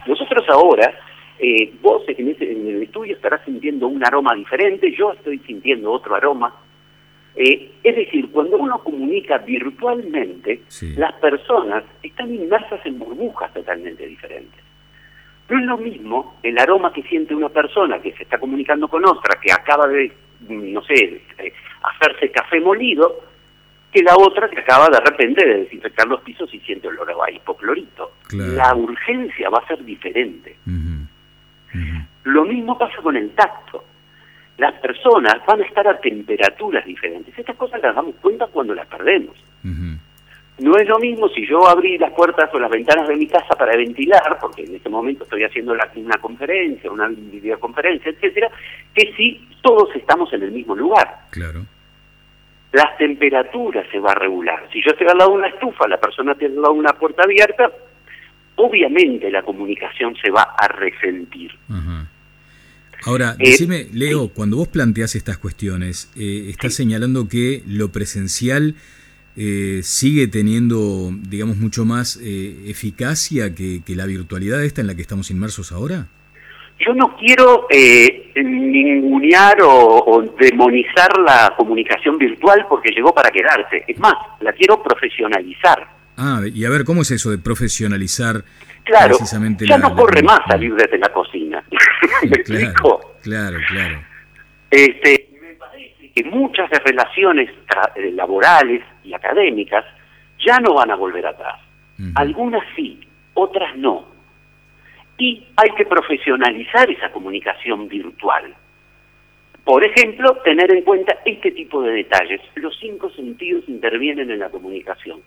Nosotros 0.06 0.44
ahora, 0.48 0.94
eh, 1.38 1.72
vos 1.80 2.02
en, 2.08 2.28
el 2.68 2.82
estudio 2.82 3.16
estarás 3.16 3.40
sintiendo 3.44 3.88
un 3.88 4.04
aroma 4.04 4.34
diferente, 4.34 4.94
yo 4.96 5.12
estoy 5.12 5.38
sintiendo 5.40 5.90
otro 5.90 6.14
aroma. 6.14 6.54
Eh, 7.36 7.72
es 7.82 7.96
decir, 7.96 8.30
cuando 8.30 8.58
uno 8.58 8.78
comunica 8.84 9.38
virtualmente, 9.38 10.62
las 10.96 11.14
personas 11.14 11.82
están 12.02 12.32
inmersas 12.32 12.84
en 12.86 12.98
burbujas 12.98 13.53
totalmente 13.64 14.06
diferentes. 14.06 14.62
No 15.48 15.58
es 15.58 15.64
lo 15.64 15.78
mismo 15.78 16.36
el 16.42 16.58
aroma 16.58 16.92
que 16.92 17.02
siente 17.02 17.34
una 17.34 17.48
persona 17.48 17.98
que 18.00 18.12
se 18.12 18.22
está 18.24 18.38
comunicando 18.38 18.88
con 18.88 19.04
otra, 19.06 19.38
que 19.40 19.52
acaba 19.52 19.86
de, 19.88 20.12
no 20.48 20.82
sé, 20.82 21.22
hacerse 21.82 22.30
café 22.30 22.60
molido, 22.60 23.20
que 23.92 24.02
la 24.02 24.14
otra 24.16 24.48
que 24.48 24.60
acaba 24.60 24.88
de 24.88 25.00
repente 25.00 25.46
de 25.46 25.58
desinfectar 25.60 26.06
los 26.06 26.20
pisos 26.22 26.52
y 26.52 26.60
siente 26.60 26.88
olor 26.88 27.10
a 27.10 27.30
hipoclorito. 27.30 28.12
La 28.32 28.74
urgencia 28.74 29.48
va 29.50 29.58
a 29.58 29.66
ser 29.66 29.84
diferente. 29.84 30.56
Lo 32.24 32.44
mismo 32.44 32.78
pasa 32.78 32.96
con 33.02 33.16
el 33.16 33.30
tacto. 33.30 33.84
Las 34.56 34.74
personas 34.80 35.44
van 35.46 35.60
a 35.60 35.64
estar 35.64 35.86
a 35.86 35.98
temperaturas 35.98 36.84
diferentes. 36.86 37.36
Estas 37.36 37.56
cosas 37.56 37.82
las 37.82 37.94
damos 37.94 38.14
cuenta 38.16 38.46
cuando 38.46 38.74
las 38.74 38.86
perdemos. 38.86 39.36
No 40.58 40.76
es 40.76 40.86
lo 40.86 40.98
mismo 40.98 41.28
si 41.28 41.46
yo 41.46 41.66
abrí 41.68 41.98
las 41.98 42.12
puertas 42.12 42.48
o 42.54 42.58
las 42.60 42.70
ventanas 42.70 43.08
de 43.08 43.16
mi 43.16 43.26
casa 43.26 43.54
para 43.58 43.76
ventilar, 43.76 44.38
porque 44.40 44.62
en 44.62 44.76
este 44.76 44.88
momento 44.88 45.24
estoy 45.24 45.42
haciendo 45.42 45.72
una 45.72 46.18
conferencia, 46.18 46.90
una 46.90 47.08
videoconferencia, 47.08 48.12
etcétera, 48.12 48.50
que 48.94 49.12
si 49.16 49.48
todos 49.62 49.88
estamos 49.96 50.32
en 50.32 50.44
el 50.44 50.52
mismo 50.52 50.76
lugar. 50.76 51.26
Claro 51.30 51.64
las 52.74 52.98
temperaturas 52.98 53.86
se 53.90 54.00
va 54.00 54.10
a 54.10 54.14
regular. 54.16 54.68
Si 54.72 54.82
yo 54.82 54.90
estoy 54.90 55.06
al 55.06 55.16
lado 55.16 55.30
de 55.30 55.36
una 55.36 55.48
estufa, 55.48 55.86
la 55.86 56.00
persona 56.00 56.32
está 56.32 56.46
al 56.46 56.56
lado 56.56 56.74
de 56.74 56.80
una 56.80 56.92
puerta 56.92 57.22
abierta, 57.22 57.70
obviamente 58.56 59.30
la 59.30 59.42
comunicación 59.42 60.16
se 60.20 60.28
va 60.30 60.54
a 60.58 60.66
resentir. 60.66 61.52
Ahora, 63.04 63.36
eh, 63.38 63.50
decime, 63.50 63.86
Leo, 63.92 64.28
cuando 64.30 64.56
vos 64.56 64.66
planteás 64.66 65.14
estas 65.14 65.38
cuestiones, 65.38 66.10
eh, 66.16 66.46
estás 66.48 66.74
señalando 66.74 67.28
que 67.28 67.62
lo 67.64 67.92
presencial 67.92 68.74
eh, 69.36 69.80
sigue 69.82 70.28
teniendo, 70.28 71.10
digamos, 71.12 71.56
mucho 71.56 71.84
más 71.84 72.20
eficacia 72.22 73.54
que, 73.54 73.82
que 73.84 73.96
la 73.96 74.06
virtualidad 74.06 74.64
esta 74.64 74.80
en 74.80 74.86
la 74.86 74.94
que 74.94 75.02
estamos 75.02 75.30
inmersos 75.30 75.72
ahora? 75.72 76.06
Yo 76.78 76.92
no 76.92 77.16
quiero 77.16 77.66
eh, 77.70 78.32
ningunear 78.34 79.58
o, 79.62 80.24
demonizar 80.38 81.18
la 81.18 81.54
comunicación 81.56 82.18
virtual 82.18 82.66
porque 82.68 82.90
llegó 82.90 83.14
para 83.14 83.30
quedarse. 83.30 83.84
Es 83.86 83.98
más, 83.98 84.14
la 84.40 84.52
quiero 84.52 84.82
profesionalizar. 84.82 85.88
Ah, 86.16 86.40
y 86.52 86.64
a 86.64 86.70
ver, 86.70 86.84
¿cómo 86.84 87.02
es 87.02 87.10
eso 87.10 87.30
de 87.30 87.38
profesionalizar 87.38 88.44
claro, 88.84 89.16
ya 89.60 89.78
no 89.78 89.96
corre 89.96 90.22
más 90.22 90.40
salir 90.48 90.74
desde 90.74 90.98
la 90.98 91.08
cocina. 91.08 91.64
¿Me 92.22 92.36
explico? 92.36 93.14
Claro, 93.22 93.58
claro. 93.68 94.00
Este, 94.70 95.33
que 96.14 96.24
muchas 96.24 96.70
de 96.70 96.78
relaciones 96.78 97.50
eh, 97.96 98.10
laborales 98.12 98.82
y 99.02 99.14
académicas 99.14 99.84
ya 100.38 100.58
no 100.60 100.74
van 100.74 100.90
a 100.90 100.96
volver 100.96 101.26
atrás. 101.26 101.60
Algunas 102.16 102.62
sí, 102.74 103.00
otras 103.34 103.76
no 103.76 104.14
y 105.18 105.46
hay 105.56 105.70
que 105.76 105.84
profesionalizar 105.86 106.90
esa 106.90 107.10
comunicación 107.12 107.88
virtual. 107.88 108.54
Por 109.64 109.82
ejemplo, 109.82 110.36
tener 110.44 110.70
en 110.74 110.82
cuenta 110.82 111.16
este 111.24 111.50
tipo 111.52 111.80
de 111.82 111.92
detalles. 111.92 112.40
Los 112.56 112.76
cinco 112.78 113.08
sentidos 113.10 113.64
intervienen 113.66 114.30
en 114.30 114.40
la 114.40 114.50
comunicación. 114.50 115.20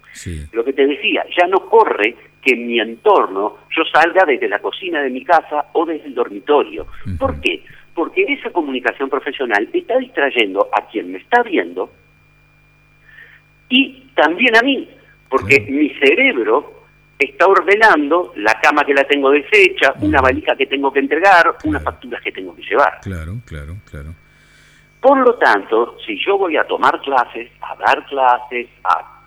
Lo 0.51 0.63
que 0.63 0.73
te 0.73 0.85
decía, 0.85 1.25
ya 1.35 1.47
no 1.47 1.61
corre 1.61 2.15
que 2.41 2.53
en 2.53 2.67
mi 2.67 2.79
entorno 2.79 3.57
yo 3.75 3.83
salga 3.91 4.25
desde 4.25 4.47
la 4.47 4.59
cocina 4.59 5.01
de 5.01 5.09
mi 5.09 5.23
casa 5.23 5.65
o 5.73 5.85
desde 5.85 6.07
el 6.07 6.13
dormitorio. 6.13 6.85
¿Por 7.17 7.41
qué? 7.41 7.63
Porque 7.97 8.25
esa 8.27 8.51
comunicación 8.51 9.09
profesional 9.09 9.67
está 9.73 9.97
distrayendo 9.97 10.69
a 10.71 10.85
quien 10.85 11.11
me 11.11 11.17
está 11.17 11.41
viendo 11.41 11.89
y 13.69 14.11
también 14.13 14.55
a 14.55 14.61
mí, 14.61 14.87
porque 15.27 15.61
mi 15.61 15.89
cerebro 15.95 16.83
está 17.17 17.47
ordenando 17.47 18.33
la 18.35 18.53
cama 18.61 18.85
que 18.85 18.93
la 18.93 19.03
tengo 19.03 19.31
deshecha, 19.31 19.95
una 20.01 20.21
valija 20.21 20.55
que 20.55 20.67
tengo 20.67 20.93
que 20.93 20.99
entregar, 20.99 21.57
unas 21.63 21.83
facturas 21.83 22.21
que 22.21 22.31
tengo 22.31 22.55
que 22.55 22.61
llevar. 22.61 22.99
Claro, 23.01 23.37
claro, 23.47 23.77
claro. 23.89 24.13
Por 25.01 25.17
lo 25.17 25.33
tanto, 25.39 25.97
si 26.05 26.23
yo 26.23 26.37
voy 26.37 26.55
a 26.55 26.65
tomar 26.65 27.01
clases, 27.01 27.49
a 27.61 27.75
dar 27.77 28.05
clases, 28.05 28.67
a 28.83 29.23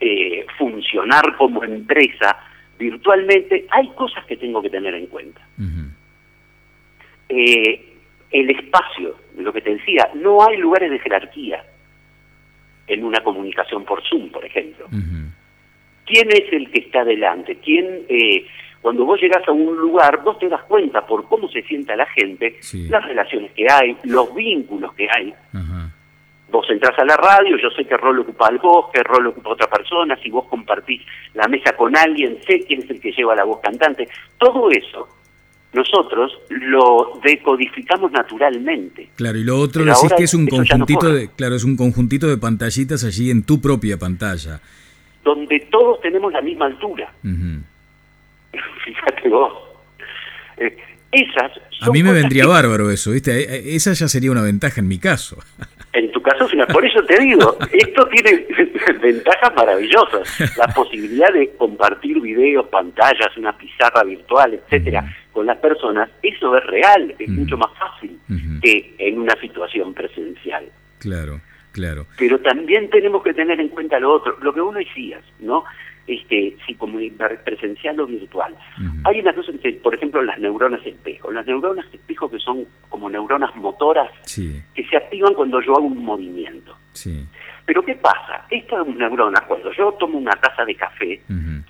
eh, 0.00 0.44
funcionar 0.58 1.36
como 1.36 1.62
empresa 1.62 2.36
virtualmente, 2.76 3.64
hay 3.70 3.90
cosas 3.90 4.24
que 4.26 4.36
tengo 4.36 4.60
que 4.60 4.70
tener 4.70 4.92
en 4.96 5.06
cuenta. 5.06 5.40
Eh, 7.28 7.96
el 8.30 8.50
espacio, 8.50 9.16
lo 9.36 9.52
que 9.52 9.60
te 9.60 9.74
decía, 9.74 10.08
no 10.14 10.46
hay 10.46 10.56
lugares 10.56 10.90
de 10.90 10.98
jerarquía 10.98 11.64
en 12.86 13.04
una 13.04 13.20
comunicación 13.20 13.84
por 13.84 14.02
Zoom, 14.08 14.30
por 14.30 14.44
ejemplo. 14.44 14.86
Quién 16.04 16.28
es 16.30 16.52
el 16.52 16.70
que 16.70 16.80
está 16.80 17.04
delante, 17.04 17.56
quién, 17.56 18.04
eh, 18.08 18.46
cuando 18.80 19.04
vos 19.04 19.20
llegas 19.20 19.46
a 19.48 19.52
un 19.52 19.76
lugar, 19.76 20.22
vos 20.22 20.38
te 20.38 20.48
das 20.48 20.62
cuenta 20.64 21.04
por 21.04 21.24
cómo 21.28 21.48
se 21.48 21.62
sienta 21.62 21.96
la 21.96 22.06
gente, 22.06 22.58
las 22.88 23.04
relaciones 23.04 23.52
que 23.52 23.66
hay, 23.68 23.96
los 24.04 24.32
vínculos 24.34 24.92
que 24.94 25.08
hay. 25.10 25.34
Vos 26.48 26.70
entras 26.70 26.96
a 26.96 27.04
la 27.04 27.16
radio, 27.16 27.56
yo 27.58 27.70
sé 27.70 27.84
qué 27.84 27.96
rol 27.96 28.20
ocupa 28.20 28.48
el 28.48 28.58
vos, 28.58 28.86
qué 28.92 29.02
rol 29.02 29.26
ocupa 29.26 29.50
otra 29.50 29.66
persona, 29.66 30.16
si 30.22 30.30
vos 30.30 30.46
compartís 30.46 31.02
la 31.34 31.48
mesa 31.48 31.74
con 31.76 31.96
alguien, 31.96 32.38
sé 32.46 32.60
quién 32.60 32.82
es 32.82 32.90
el 32.90 33.00
que 33.00 33.10
lleva 33.10 33.34
la 33.34 33.42
voz 33.42 33.60
cantante. 33.60 34.08
Todo 34.38 34.70
eso 34.70 35.08
nosotros 35.76 36.32
lo 36.48 37.20
decodificamos 37.22 38.10
naturalmente. 38.10 39.10
Claro, 39.14 39.38
y 39.38 39.44
lo 39.44 39.58
otro 39.58 39.84
decís 39.84 40.12
que 40.16 40.24
es 40.24 40.34
un 40.34 40.48
conjuntito 40.48 41.12
de, 41.12 41.28
claro, 41.28 41.54
es 41.54 41.62
un 41.62 41.76
conjuntito 41.76 42.26
de 42.26 42.38
pantallitas 42.38 43.04
allí 43.04 43.30
en 43.30 43.44
tu 43.44 43.60
propia 43.60 43.96
pantalla 43.98 44.60
donde 45.26 45.58
todos 45.70 46.00
tenemos 46.00 46.32
la 46.32 46.40
misma 46.40 46.66
altura. 46.66 47.12
Fíjate 48.84 49.28
vos. 49.28 49.52
Eh, 50.56 50.74
esas 51.10 51.50
a 51.80 51.90
mí 51.90 52.02
me 52.02 52.12
vendría 52.12 52.46
bárbaro 52.46 52.90
eso, 52.90 53.10
¿viste? 53.10 53.38
Eh, 53.38 53.46
eh, 53.48 53.62
esa 53.76 53.92
ya 53.92 54.08
sería 54.08 54.30
una 54.30 54.42
ventaja 54.42 54.80
en 54.80 54.88
mi 54.88 54.98
caso. 54.98 55.36
En 55.92 56.12
tu 56.12 56.20
caso, 56.20 56.46
por 56.74 56.84
eso 56.84 57.02
te 57.04 57.18
digo, 57.18 57.56
esto 57.72 58.06
tiene 58.08 58.46
ventajas 59.00 59.50
maravillosas. 59.56 60.58
La 60.58 60.66
posibilidad 60.74 61.32
de 61.32 61.56
compartir 61.56 62.20
videos, 62.20 62.66
pantallas, 62.66 63.34
una 63.38 63.56
pizarra 63.56 64.04
virtual, 64.04 64.52
etcétera, 64.52 65.10
con 65.36 65.44
las 65.44 65.58
personas, 65.58 66.08
eso 66.22 66.56
es 66.56 66.64
real, 66.64 67.14
es 67.18 67.28
mucho 67.28 67.58
más 67.58 67.68
fácil 67.78 68.18
que 68.62 68.94
en 68.96 69.20
una 69.20 69.38
situación 69.38 69.92
presencial. 69.92 70.64
Claro, 70.98 71.42
claro. 71.72 72.06
Pero 72.16 72.40
también 72.40 72.88
tenemos 72.88 73.22
que 73.22 73.34
tener 73.34 73.60
en 73.60 73.68
cuenta 73.68 74.00
lo 74.00 74.14
otro, 74.14 74.38
lo 74.40 74.54
que 74.54 74.62
uno 74.62 74.78
decías, 74.78 75.22
¿no? 75.40 75.62
este, 76.06 76.56
si 76.66 76.74
comunicar 76.74 77.42
presencial 77.44 78.00
o 78.00 78.06
virtual. 78.06 78.54
Hay 79.04 79.20
una 79.20 79.34
cosa 79.34 79.52
que, 79.60 79.72
por 79.72 79.94
ejemplo, 79.94 80.22
las 80.22 80.38
neuronas 80.38 80.84
espejo. 80.86 81.30
Las 81.30 81.46
neuronas 81.46 81.84
espejo 81.92 82.30
que 82.30 82.38
son 82.38 82.64
como 82.88 83.10
neuronas 83.10 83.54
motoras 83.56 84.10
que 84.34 84.86
se 84.88 84.96
activan 84.96 85.34
cuando 85.34 85.60
yo 85.60 85.76
hago 85.76 85.86
un 85.86 86.02
movimiento. 86.02 86.74
Pero 87.66 87.82
¿qué 87.82 87.94
pasa? 87.96 88.46
Estas 88.48 88.86
neuronas, 88.86 89.42
cuando 89.42 89.70
yo 89.72 89.92
tomo 89.98 90.16
una 90.16 90.32
taza 90.32 90.64
de 90.64 90.74
café, 90.76 91.20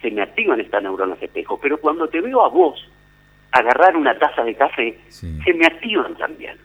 se 0.00 0.10
me 0.12 0.22
activan 0.22 0.60
estas 0.60 0.84
neuronas 0.84 1.20
espejo, 1.20 1.58
pero 1.60 1.78
cuando 1.78 2.06
te 2.06 2.20
veo 2.20 2.44
a 2.44 2.48
vos 2.48 2.88
agarrar 3.58 3.96
una 3.96 4.18
taza 4.18 4.42
de 4.44 4.54
café, 4.54 4.98
se 5.08 5.54
me 5.54 5.66
activan 5.66 6.14
también. 6.16 6.56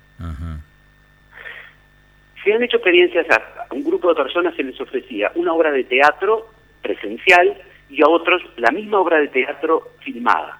Se 2.43 2.53
han 2.53 2.63
hecho 2.63 2.77
experiencias 2.77 3.27
a 3.29 3.73
un 3.73 3.83
grupo 3.83 4.09
de 4.09 4.15
personas 4.15 4.55
se 4.55 4.63
les 4.63 4.79
ofrecía 4.81 5.31
una 5.35 5.53
obra 5.53 5.71
de 5.71 5.83
teatro 5.83 6.49
presencial 6.81 7.55
y 7.89 8.01
a 8.01 8.07
otros 8.07 8.41
la 8.57 8.71
misma 8.71 8.99
obra 8.99 9.19
de 9.19 9.27
teatro 9.27 9.89
filmada, 9.99 10.59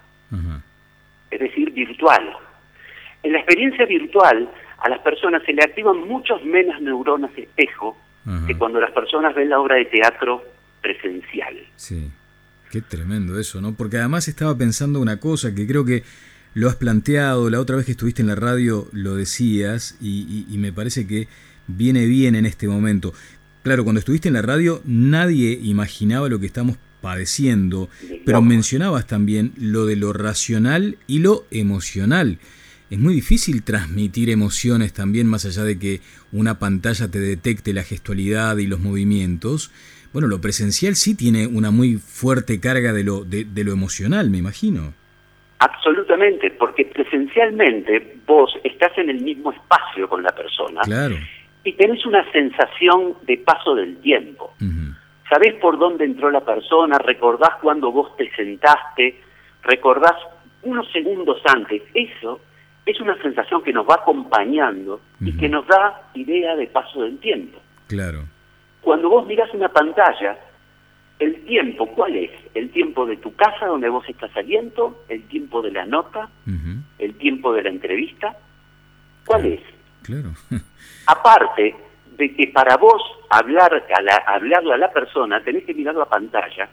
es 1.30 1.40
decir, 1.40 1.70
virtual. 1.72 2.36
En 3.22 3.32
la 3.32 3.38
experiencia 3.38 3.86
virtual 3.86 4.48
a 4.78 4.88
las 4.88 5.00
personas 5.00 5.42
se 5.44 5.52
le 5.52 5.62
activan 5.62 6.06
muchos 6.06 6.44
menos 6.44 6.80
neuronas 6.80 7.30
espejo 7.36 7.96
que 8.46 8.56
cuando 8.56 8.80
las 8.80 8.92
personas 8.92 9.34
ven 9.34 9.50
la 9.50 9.58
obra 9.58 9.76
de 9.76 9.86
teatro 9.86 10.44
presencial. 10.80 11.56
Sí, 11.76 12.10
qué 12.72 12.80
tremendo 12.80 13.38
eso, 13.38 13.60
¿no? 13.60 13.74
Porque 13.74 13.98
además 13.98 14.28
estaba 14.28 14.56
pensando 14.56 14.98
una 14.98 15.20
cosa 15.20 15.54
que 15.54 15.66
creo 15.66 15.84
que 15.84 16.04
lo 16.54 16.70
has 16.70 16.76
planteado, 16.76 17.50
la 17.50 17.60
otra 17.60 17.76
vez 17.76 17.84
que 17.84 17.92
estuviste 17.92 18.22
en 18.22 18.28
la 18.28 18.34
radio 18.34 18.88
lo 18.92 19.14
decías 19.14 19.96
y, 20.00 20.46
y 20.48 20.56
me 20.56 20.72
parece 20.72 21.06
que 21.06 21.28
viene 21.66 22.06
bien 22.06 22.34
en 22.34 22.46
este 22.46 22.68
momento. 22.68 23.12
Claro, 23.62 23.84
cuando 23.84 23.98
estuviste 23.98 24.28
en 24.28 24.34
la 24.34 24.42
radio 24.42 24.80
nadie 24.86 25.60
imaginaba 25.62 26.30
lo 26.30 26.40
que 26.40 26.46
estamos 26.46 26.78
padeciendo, 27.02 27.90
pero 28.24 28.40
mencionabas 28.40 29.06
también 29.06 29.52
lo 29.58 29.84
de 29.84 29.96
lo 29.96 30.14
racional 30.14 30.96
y 31.06 31.18
lo 31.18 31.44
emocional. 31.50 32.38
Es 32.92 32.98
muy 32.98 33.14
difícil 33.14 33.64
transmitir 33.64 34.28
emociones 34.28 34.92
también 34.92 35.26
más 35.26 35.46
allá 35.46 35.64
de 35.64 35.78
que 35.78 36.00
una 36.30 36.58
pantalla 36.58 37.10
te 37.10 37.20
detecte 37.20 37.72
la 37.72 37.84
gestualidad 37.84 38.58
y 38.58 38.66
los 38.66 38.80
movimientos. 38.80 39.72
Bueno, 40.12 40.28
lo 40.28 40.42
presencial 40.42 40.94
sí 40.94 41.16
tiene 41.16 41.46
una 41.46 41.70
muy 41.70 41.96
fuerte 41.96 42.60
carga 42.60 42.92
de 42.92 43.02
lo, 43.02 43.24
de, 43.24 43.44
de 43.44 43.64
lo 43.64 43.72
emocional, 43.72 44.28
me 44.28 44.36
imagino. 44.36 44.92
Absolutamente, 45.58 46.50
porque 46.50 46.84
presencialmente 46.84 48.18
vos 48.26 48.52
estás 48.62 48.92
en 48.98 49.08
el 49.08 49.22
mismo 49.22 49.52
espacio 49.52 50.06
con 50.06 50.22
la 50.22 50.34
persona. 50.34 50.82
Claro 50.82 51.16
y 51.64 51.72
tenés 51.74 52.04
una 52.06 52.30
sensación 52.32 53.14
de 53.22 53.38
paso 53.38 53.74
del 53.74 53.96
tiempo. 53.98 54.54
Sabés 55.28 55.54
por 55.54 55.78
dónde 55.78 56.04
entró 56.04 56.30
la 56.30 56.44
persona, 56.44 56.98
recordás 56.98 57.56
cuando 57.62 57.90
vos 57.90 58.14
te 58.16 58.30
sentaste, 58.34 59.20
recordás 59.62 60.16
unos 60.62 60.90
segundos 60.92 61.40
antes. 61.46 61.82
Eso 61.94 62.40
es 62.84 63.00
una 63.00 63.20
sensación 63.22 63.62
que 63.62 63.72
nos 63.72 63.86
va 63.86 63.96
acompañando 63.96 65.00
y 65.20 65.36
que 65.36 65.48
nos 65.48 65.66
da 65.66 66.10
idea 66.14 66.56
de 66.56 66.66
paso 66.66 67.02
del 67.02 67.18
tiempo. 67.18 67.60
Claro. 67.86 68.24
Cuando 68.80 69.08
vos 69.08 69.26
mirás 69.26 69.52
una 69.54 69.68
pantalla, 69.68 70.36
el 71.20 71.44
tiempo, 71.44 71.86
¿cuál 71.94 72.16
es? 72.16 72.30
El 72.54 72.70
tiempo 72.70 73.06
de 73.06 73.16
tu 73.18 73.34
casa 73.36 73.66
donde 73.66 73.88
vos 73.88 74.04
estás 74.08 74.32
saliendo, 74.32 75.04
el 75.08 75.22
tiempo 75.28 75.62
de 75.62 75.70
la 75.70 75.86
nota, 75.86 76.28
el 76.98 77.14
tiempo 77.14 77.52
de 77.52 77.62
la 77.62 77.68
entrevista. 77.68 78.36
¿Cuál 79.24 79.46
es? 79.46 79.60
Claro. 80.02 80.30
Aparte 81.06 81.76
de 82.16 82.34
que 82.34 82.48
para 82.48 82.76
vos 82.76 83.00
hablar 83.30 83.72
a 83.74 84.02
la, 84.02 84.16
hablarle 84.26 84.74
a 84.74 84.78
la 84.78 84.92
persona 84.92 85.42
tenés 85.42 85.64
que 85.64 85.74
mirar 85.74 85.94
la 85.94 86.06
pantalla 86.06 86.68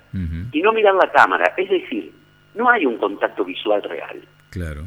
y 0.52 0.62
no 0.62 0.74
mirar 0.74 0.96
la 0.96 1.12
cámara. 1.12 1.54
Es 1.56 1.70
decir, 1.70 2.12
no 2.56 2.70
hay 2.70 2.86
un 2.86 2.98
contacto 2.98 3.46
visual 3.46 3.84
real. 3.84 4.22
Claro. 4.50 4.86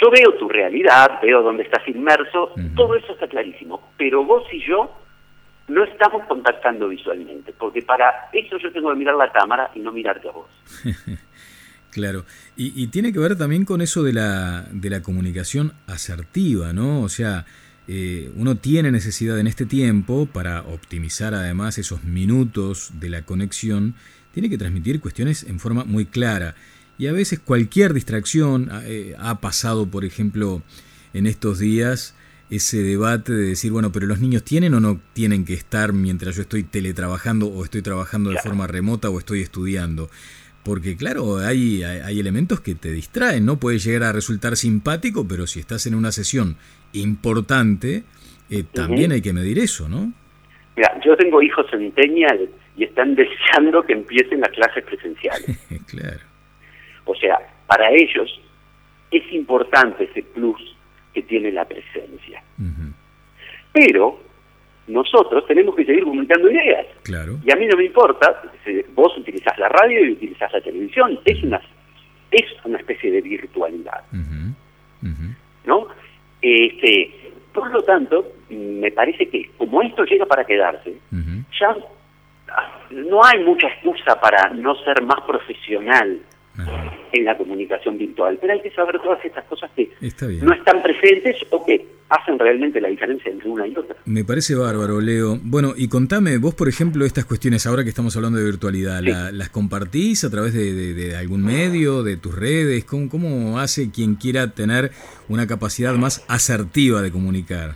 Yo 0.00 0.10
veo 0.10 0.34
tu 0.38 0.48
realidad, 0.48 1.20
veo 1.22 1.42
dónde 1.42 1.64
estás 1.64 1.86
inmerso, 1.86 2.52
todo 2.74 2.94
eso 2.94 3.12
está 3.12 3.28
clarísimo. 3.28 3.90
Pero 3.98 4.24
vos 4.24 4.44
y 4.52 4.66
yo 4.66 4.90
no 5.68 5.84
estamos 5.84 6.26
contactando 6.26 6.88
visualmente, 6.88 7.52
porque 7.52 7.82
para 7.82 8.28
eso 8.32 8.58
yo 8.58 8.72
tengo 8.72 8.90
que 8.90 8.96
mirar 8.96 9.14
la 9.14 9.30
cámara 9.30 9.70
y 9.74 9.80
no 9.80 9.92
mirarte 9.92 10.28
a 10.28 10.32
vos. 10.32 10.48
Claro, 11.90 12.24
y, 12.56 12.86
tiene 12.86 13.12
que 13.12 13.18
ver 13.18 13.36
también 13.36 13.64
con 13.64 13.80
eso 13.80 14.04
de 14.04 14.12
la, 14.12 14.64
de 14.70 14.90
la 14.90 15.02
comunicación 15.02 15.72
asertiva, 15.88 16.72
¿no? 16.72 17.02
O 17.02 17.08
sea, 17.08 17.46
eh, 17.88 18.30
uno 18.36 18.54
tiene 18.58 18.92
necesidad 18.92 19.40
en 19.40 19.48
este 19.48 19.66
tiempo, 19.66 20.26
para 20.26 20.62
optimizar 20.62 21.34
además 21.34 21.78
esos 21.78 22.04
minutos 22.04 22.92
de 23.00 23.10
la 23.10 23.22
conexión, 23.22 23.96
tiene 24.30 24.48
que 24.48 24.56
transmitir 24.56 25.00
cuestiones 25.00 25.42
en 25.42 25.58
forma 25.58 25.82
muy 25.82 26.06
clara. 26.06 26.54
Y 27.00 27.06
a 27.06 27.12
veces 27.12 27.40
cualquier 27.40 27.94
distracción, 27.94 28.68
eh, 28.84 29.14
ha 29.18 29.40
pasado 29.40 29.86
por 29.86 30.04
ejemplo 30.04 30.60
en 31.14 31.26
estos 31.26 31.58
días 31.58 32.14
ese 32.50 32.82
debate 32.82 33.32
de 33.32 33.46
decir, 33.46 33.72
bueno, 33.72 33.90
pero 33.90 34.06
los 34.06 34.20
niños 34.20 34.44
tienen 34.44 34.74
o 34.74 34.80
no 34.80 35.00
tienen 35.14 35.46
que 35.46 35.54
estar 35.54 35.94
mientras 35.94 36.36
yo 36.36 36.42
estoy 36.42 36.62
teletrabajando 36.62 37.46
o 37.46 37.64
estoy 37.64 37.80
trabajando 37.80 38.28
de 38.28 38.36
forma 38.36 38.66
remota 38.66 39.08
o 39.08 39.18
estoy 39.18 39.40
estudiando. 39.40 40.10
Porque 40.62 40.94
claro, 40.98 41.38
hay, 41.38 41.82
hay, 41.84 42.20
elementos 42.20 42.60
que 42.60 42.74
te 42.74 42.92
distraen, 42.92 43.46
¿no? 43.46 43.58
Puede 43.58 43.78
llegar 43.78 44.02
a 44.02 44.12
resultar 44.12 44.58
simpático, 44.58 45.26
pero 45.26 45.46
si 45.46 45.58
estás 45.58 45.86
en 45.86 45.94
una 45.94 46.12
sesión 46.12 46.58
importante, 46.92 48.02
eh, 48.50 48.62
también 48.74 49.12
hay 49.12 49.22
que 49.22 49.32
medir 49.32 49.58
eso, 49.58 49.88
¿no? 49.88 50.12
Mira, 50.76 51.00
yo 51.02 51.16
tengo 51.16 51.40
hijos 51.40 51.64
centennial 51.70 52.46
y 52.76 52.84
están 52.84 53.14
deseando 53.14 53.82
que 53.84 53.94
empiecen 53.94 54.40
las 54.40 54.50
clases 54.50 54.84
presenciales. 54.84 55.58
claro. 55.86 56.29
O 57.10 57.14
sea, 57.16 57.38
para 57.66 57.90
ellos 57.90 58.40
es 59.10 59.32
importante 59.32 60.04
ese 60.04 60.22
plus 60.22 60.76
que 61.12 61.22
tiene 61.22 61.50
la 61.50 61.64
presencia. 61.64 62.40
Pero 63.72 64.20
nosotros 64.86 65.44
tenemos 65.46 65.74
que 65.74 65.84
seguir 65.84 66.04
comunicando 66.04 66.48
ideas. 66.50 66.86
Claro. 67.02 67.38
Y 67.44 67.52
a 67.52 67.56
mí 67.56 67.66
no 67.66 67.76
me 67.76 67.86
importa, 67.86 68.42
vos 68.94 69.16
utilizás 69.18 69.58
la 69.58 69.68
radio 69.68 70.04
y 70.04 70.12
utilizás 70.12 70.52
la 70.52 70.60
televisión, 70.60 71.18
es 71.24 71.42
una 71.42 71.60
es 72.30 72.44
una 72.64 72.78
especie 72.78 73.10
de 73.10 73.20
virtualidad. 73.22 74.04
¿No? 75.64 75.88
Este, 76.40 77.32
por 77.52 77.72
lo 77.72 77.82
tanto, 77.82 78.34
me 78.50 78.92
parece 78.92 79.28
que 79.28 79.50
como 79.58 79.82
esto 79.82 80.04
llega 80.04 80.26
para 80.26 80.44
quedarse, 80.44 80.94
ya 81.60 81.76
no 82.90 83.24
hay 83.24 83.42
mucha 83.44 83.66
excusa 83.66 84.20
para 84.20 84.50
no 84.50 84.76
ser 84.76 85.02
más 85.02 85.20
profesional 85.22 86.20
en 87.12 87.24
la 87.24 87.36
comunicación 87.36 87.98
virtual, 87.98 88.38
pero 88.40 88.52
hay 88.52 88.60
que 88.60 88.70
saber 88.70 88.98
todas 89.00 89.24
estas 89.24 89.44
cosas 89.44 89.70
que 89.76 89.90
no 90.42 90.52
están 90.52 90.82
presentes 90.82 91.36
o 91.50 91.64
que 91.64 91.84
hacen 92.08 92.38
realmente 92.38 92.80
la 92.80 92.88
diferencia 92.88 93.30
entre 93.30 93.48
una 93.48 93.66
y 93.66 93.76
otra. 93.76 93.96
Me 94.04 94.24
parece 94.24 94.54
bárbaro, 94.54 95.00
Leo. 95.00 95.38
Bueno, 95.42 95.72
y 95.76 95.88
contame, 95.88 96.38
vos 96.38 96.54
por 96.54 96.68
ejemplo, 96.68 97.04
estas 97.04 97.24
cuestiones, 97.24 97.66
ahora 97.66 97.82
que 97.84 97.88
estamos 97.88 98.16
hablando 98.16 98.38
de 98.38 98.44
virtualidad, 98.44 99.00
¿las 99.02 99.48
compartís 99.50 100.24
a 100.24 100.30
través 100.30 100.54
de, 100.54 101.16
algún 101.16 101.44
medio, 101.44 102.02
de 102.02 102.16
tus 102.16 102.36
redes? 102.38 102.84
¿Cómo, 102.84 103.08
¿Cómo 103.08 103.58
hace 103.58 103.90
quien 103.90 104.16
quiera 104.16 104.52
tener 104.52 104.90
una 105.28 105.46
capacidad 105.46 105.94
más 105.94 106.24
asertiva 106.28 107.02
de 107.02 107.10
comunicar? 107.10 107.72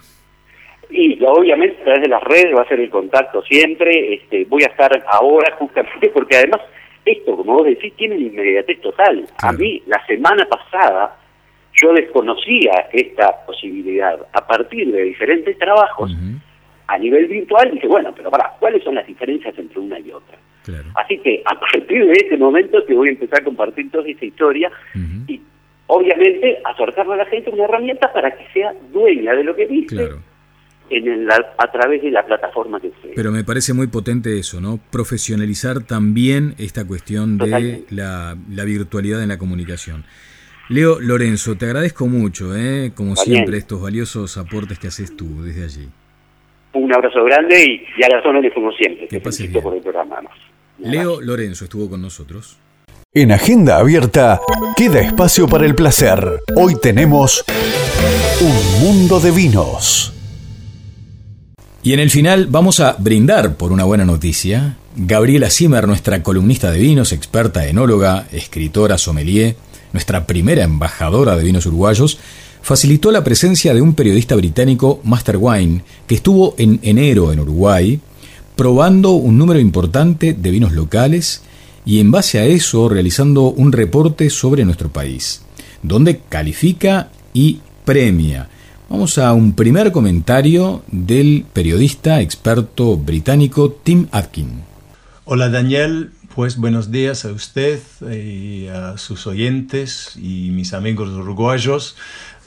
Y 0.91 1.19
obviamente 1.25 1.81
a 1.81 1.85
través 1.85 2.03
de 2.03 2.09
las 2.09 2.23
redes 2.23 2.55
va 2.57 2.63
a 2.63 2.69
ser 2.69 2.81
el 2.81 2.91
contacto 2.91 3.43
siempre. 3.43 4.15
Este, 4.15 4.45
voy 4.45 4.63
a 4.63 4.67
estar 4.67 4.91
ahora 5.09 5.55
justamente 5.59 6.09
porque 6.15 6.37
además 6.37 6.61
esto, 7.05 7.37
como 7.37 7.55
vos 7.55 7.67
decís, 7.67 7.93
tiene 7.97 8.17
una 8.17 8.27
inmediatez 8.27 8.81
total. 8.81 9.27
A 9.43 9.53
mí, 9.53 9.83
la 9.87 10.05
semana 10.07 10.47
pasada, 10.47 11.17
yo 11.81 11.93
desconocía 11.93 12.89
esta 12.93 13.45
posibilidad. 13.47 14.19
A 14.33 14.47
partir 14.47 14.91
de 14.91 15.03
diferentes 15.03 15.59
trabajos, 15.59 16.13
a 16.87 16.99
nivel 16.99 17.27
virtual, 17.27 17.71
dije, 17.73 17.87
bueno, 17.87 18.13
pero 18.17 18.31
para, 18.31 18.51
¿cuáles 18.59 18.83
son 18.85 18.95
las 18.95 19.07
diferencias 19.07 19.57
entre 19.59 19.81
una 19.81 19.99
y 19.99 20.11
otra? 20.13 20.39
Así 20.95 21.19
que 21.19 21.43
a 21.45 21.59
partir 21.59 22.07
de 22.07 22.13
este 22.13 22.37
momento 22.39 22.83
te 22.85 22.95
voy 22.95 23.09
a 23.09 23.13
empezar 23.13 23.41
a 23.43 23.45
compartir 23.45 23.91
toda 23.91 24.09
esta 24.09 24.25
historia 24.25 24.71
y 25.27 25.41
obviamente 25.87 26.61
acercarle 26.65 27.15
a 27.15 27.17
la 27.19 27.27
gente 27.27 27.51
una 27.51 27.65
herramienta 27.65 28.11
para 28.13 28.31
que 28.31 28.47
sea 28.53 28.73
dueña 28.91 29.35
de 29.35 29.45
lo 29.45 29.55
que 29.55 29.67
dice 29.67 30.11
en 30.91 31.29
a 31.31 31.73
través 31.73 32.03
de 32.03 32.11
la 32.11 32.25
plataforma 32.25 32.81
que 32.81 32.91
sea. 33.03 33.13
Pero 33.15 33.33
me 33.33 33.45
parece 33.45 33.73
muy 33.73 33.87
potente 33.87 34.39
eso, 34.39 34.61
¿no? 34.61 34.79
Profesionalizar 34.91 35.83
también 35.83 36.55
esta 36.59 36.87
cuestión 36.87 37.39
de 37.39 37.85
la, 37.91 38.37
virtualidad 38.65 39.23
en 39.23 39.29
la 39.29 39.39
comunicación. 39.39 40.05
Leo 40.69 40.99
Lorenzo, 41.01 41.57
te 41.57 41.67
agradezco 41.67 42.07
mucho, 42.07 42.57
¿eh? 42.57 42.93
como 42.95 43.17
siempre, 43.17 43.59
estos 43.59 43.83
valiosos 43.83 44.37
aportes 44.39 44.79
que 44.79 44.89
haces 44.89 45.15
tú 45.17 45.43
desde 45.43 45.65
allí. 45.65 45.89
Un 46.73 46.93
abrazo 46.93 47.23
grande 47.25 47.85
y, 47.97 48.03
a 48.03 48.09
las 48.09 48.25
órdenes 48.25 48.53
como 48.53 48.73
siempre. 48.73 49.07
Que 49.09 49.21
pases 49.21 49.51
bien. 49.51 49.63
Por 49.63 49.77
el 49.77 49.83
programa. 49.83 50.21
Leo 50.79 51.21
Lorenzo 51.21 51.65
estuvo 51.65 51.89
con 51.89 52.03
nosotros. 52.03 52.59
En 53.13 53.31
Agenda 53.31 53.77
Abierta 53.77 54.41
queda 54.77 55.01
espacio 55.01 55.47
para 55.47 55.67
el 55.67 55.77
placer. 55.77 56.19
Hoy 56.57 56.75
tenemos 56.83 57.45
un 58.41 58.83
mundo 58.85 59.21
de 59.21 59.31
vinos. 59.31 60.14
Y 61.85 61.93
en 61.93 62.01
el 62.01 62.09
final 62.09 62.47
vamos 62.47 62.81
a 62.81 62.97
brindar 62.99 63.57
por 63.57 63.71
una 63.71 63.85
buena 63.85 64.07
noticia. 64.07 64.79
Gabriela 64.97 65.51
Zimmer, 65.51 65.87
nuestra 65.87 66.23
columnista 66.23 66.71
de 66.71 66.79
vinos, 66.79 67.13
experta 67.13 67.69
enóloga, 67.69 68.27
escritora, 68.33 68.97
sommelier, 68.97 69.55
nuestra 69.93 70.27
primera 70.27 70.65
embajadora 70.65 71.37
de 71.37 71.45
vinos 71.45 71.67
uruguayos, 71.67 72.19
facilitó 72.63 73.13
la 73.13 73.23
presencia 73.23 73.75
de 73.75 73.83
un 73.83 73.93
periodista 73.93 74.35
británico, 74.35 75.03
Master 75.05 75.37
Wine, 75.39 75.83
que 76.07 76.15
estuvo 76.15 76.55
en 76.57 76.81
enero 76.81 77.35
en 77.35 77.41
Uruguay, 77.41 78.01
probando 78.57 79.11
un 79.11 79.37
número 79.37 79.61
importante 79.61 80.33
de 80.33 80.51
vinos 80.51 80.73
locales 80.73 81.43
y 81.85 82.01
en 82.01 82.11
base 82.11 82.39
a 82.39 82.47
eso 82.47 82.89
realizando 82.89 83.49
un 83.49 83.73
reporte 83.73 84.31
sobre 84.31 84.65
nuestro 84.65 84.89
país, 84.89 85.43
donde 85.83 86.21
califica 86.31 87.11
y 87.35 87.59
premia. 87.85 88.49
Vamos 88.89 89.17
a 89.17 89.33
un 89.33 89.55
primer 89.55 89.93
comentario 89.93 90.85
del 90.89 91.47
periodista 91.53 92.21
experto 92.21 92.97
británico 92.99 93.73
Tim 93.73 94.09
Atkin. 94.13 94.63
Hola 95.25 95.49
Daniel, 95.49 96.11
pues 96.35 96.59
buenos 96.59 96.91
días 96.91 97.25
a 97.25 97.33
usted 97.33 97.81
y 98.13 98.69
a 98.69 98.99
sus 98.99 99.27
oyentes 99.27 100.17
y 100.17 100.51
mis 100.51 100.75
amigos 100.75 101.09
uruguayos. 101.09 101.97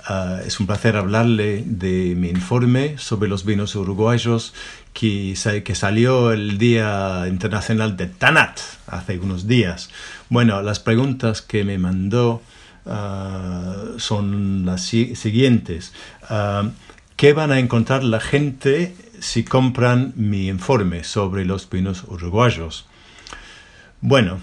Ah, 0.05 0.39
es 0.45 0.59
un 0.59 0.67
placer 0.67 0.95
hablarle 0.95 1.63
de 1.65 2.13
mi 2.15 2.29
informe 2.29 2.99
sobre 2.99 3.29
los 3.29 3.43
vinos 3.43 3.75
uruguayos 3.75 4.53
que, 4.93 5.35
que 5.65 5.75
salió 5.75 6.31
el 6.31 6.59
Día 6.59 7.25
Internacional 7.27 7.97
de 7.97 8.05
Tanat 8.05 8.59
hace 8.85 9.17
unos 9.17 9.47
días. 9.47 9.89
Bueno, 10.29 10.61
las 10.61 10.79
preguntas 10.79 11.41
que 11.41 11.63
me 11.63 11.79
mandó 11.79 12.41
ah, 12.89 13.75
son 13.97 14.65
las 14.65 14.81
siguientes. 14.81 15.93
Ah, 16.29 16.69
¿Qué 17.15 17.33
van 17.33 17.51
a 17.51 17.59
encontrar 17.59 18.03
la 18.03 18.19
gente 18.19 18.95
si 19.19 19.43
compran 19.43 20.13
mi 20.15 20.47
informe 20.47 21.03
sobre 21.03 21.45
los 21.45 21.67
vinos 21.69 22.03
uruguayos? 22.07 22.85
Bueno, 24.01 24.39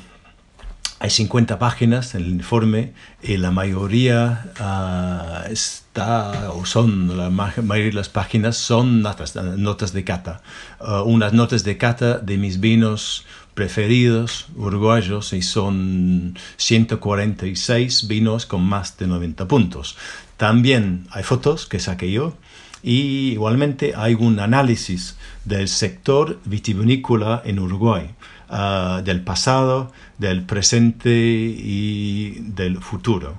hay 0.99 1.11
50 1.11 1.59
páginas 1.59 2.15
en 2.15 2.23
el 2.23 2.31
informe 2.31 2.95
y 3.23 3.37
la 3.37 3.51
mayoría 3.51 4.47
uh, 4.59 5.53
está, 5.53 6.51
o 6.53 6.65
son, 6.65 7.17
la 7.17 7.31
mayoría 7.31 7.91
de 7.91 7.93
las 7.93 8.09
páginas 8.09 8.57
son 8.57 9.03
notas, 9.03 9.37
notas 9.37 9.93
de 9.93 10.03
cata. 10.03 10.41
Uh, 10.81 11.03
unas 11.03 11.33
notas 11.33 11.63
de 11.63 11.77
cata 11.77 12.19
de 12.19 12.39
mis 12.39 12.59
vinos 12.59 13.27
preferidos 13.55 14.47
uruguayos 14.57 15.33
y 15.33 15.43
son 15.43 16.37
146 16.57 18.09
vinos 18.09 18.47
con 18.47 18.63
más 18.63 18.99
de 18.99 19.07
90 19.07 19.49
puntos. 19.49 19.97
También 20.37 21.07
hay 21.11 21.23
fotos 21.23 21.67
que 21.67 21.81
saqué 21.81 22.11
yo 22.11 22.35
y 22.83 23.33
igualmente 23.33 23.95
hay 23.97 24.15
un 24.15 24.41
análisis 24.41 25.17
del 25.45 25.69
sector 25.69 26.41
vitivinícola 26.45 27.43
en 27.45 27.61
Uruguay. 27.61 28.11
Ah, 28.57 29.01
del 29.05 29.23
pasado, 29.23 29.91
del 30.19 30.43
presente 30.43 31.11
y 31.11 32.39
del 32.55 32.79
futuro. 32.79 33.35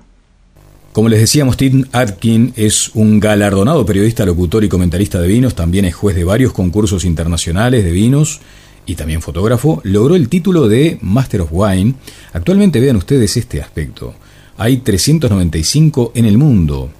Como 0.92 1.08
les 1.08 1.20
decíamos, 1.20 1.56
Tim 1.56 1.84
Atkin 1.92 2.52
es 2.56 2.90
un 2.94 3.20
galardonado 3.20 3.86
periodista, 3.86 4.26
locutor 4.26 4.64
y 4.64 4.68
comentarista 4.68 5.20
de 5.20 5.28
vinos, 5.28 5.54
también 5.54 5.84
es 5.84 5.94
juez 5.94 6.16
de 6.16 6.24
varios 6.24 6.52
concursos 6.52 7.04
internacionales 7.04 7.84
de 7.84 7.92
vinos 7.92 8.40
y 8.86 8.94
también 8.94 9.20
fotógrafo. 9.20 9.80
Logró 9.84 10.14
el 10.14 10.28
título 10.28 10.68
de 10.68 10.98
Master 11.02 11.42
of 11.42 11.50
Wine. 11.52 11.94
Actualmente 12.32 12.80
vean 12.80 12.96
ustedes 12.96 13.36
este 13.36 13.60
aspecto. 13.60 14.14
Hay 14.56 14.78
395 14.78 16.12
en 16.14 16.24
el 16.24 16.38
mundo. 16.38 16.90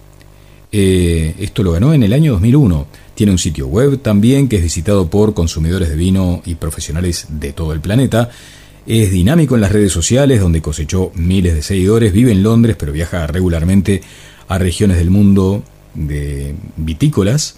Eh, 0.71 1.35
esto 1.39 1.63
lo 1.63 1.73
ganó 1.73 1.95
en 1.95 2.03
el 2.03 2.13
año 2.13 2.33
2001. 2.33 2.87
Tiene 3.15 3.33
un 3.33 3.39
sitio 3.39 3.67
web 3.69 4.01
también 4.03 4.49
que 4.49 4.57
es 4.57 4.63
visitado 4.63 5.09
por 5.09 5.33
consumidores 5.33 5.89
de 5.89 5.97
vino 5.97 6.43
y 6.45 6.57
profesionales 6.57 7.27
de 7.31 7.53
todo 7.53 7.73
el 7.73 7.81
planeta. 7.81 8.31
Es 8.87 9.11
dinámico 9.11 9.55
en 9.55 9.63
las 9.63 9.73
redes 9.73 9.93
sociales 9.93 10.41
donde 10.41 10.61
cosechó 10.61 11.13
miles 11.15 11.55
de 11.55 11.63
seguidores. 11.63 12.13
Vive 12.13 12.33
en 12.33 12.43
Londres 12.43 12.77
pero 12.79 12.93
viaja 12.93 13.27
regularmente 13.27 14.03
a 14.49 14.59
regiones 14.59 14.99
del 14.99 15.11
mundo 15.11 15.63
de 15.95 16.55
vitícolas. 16.77 17.57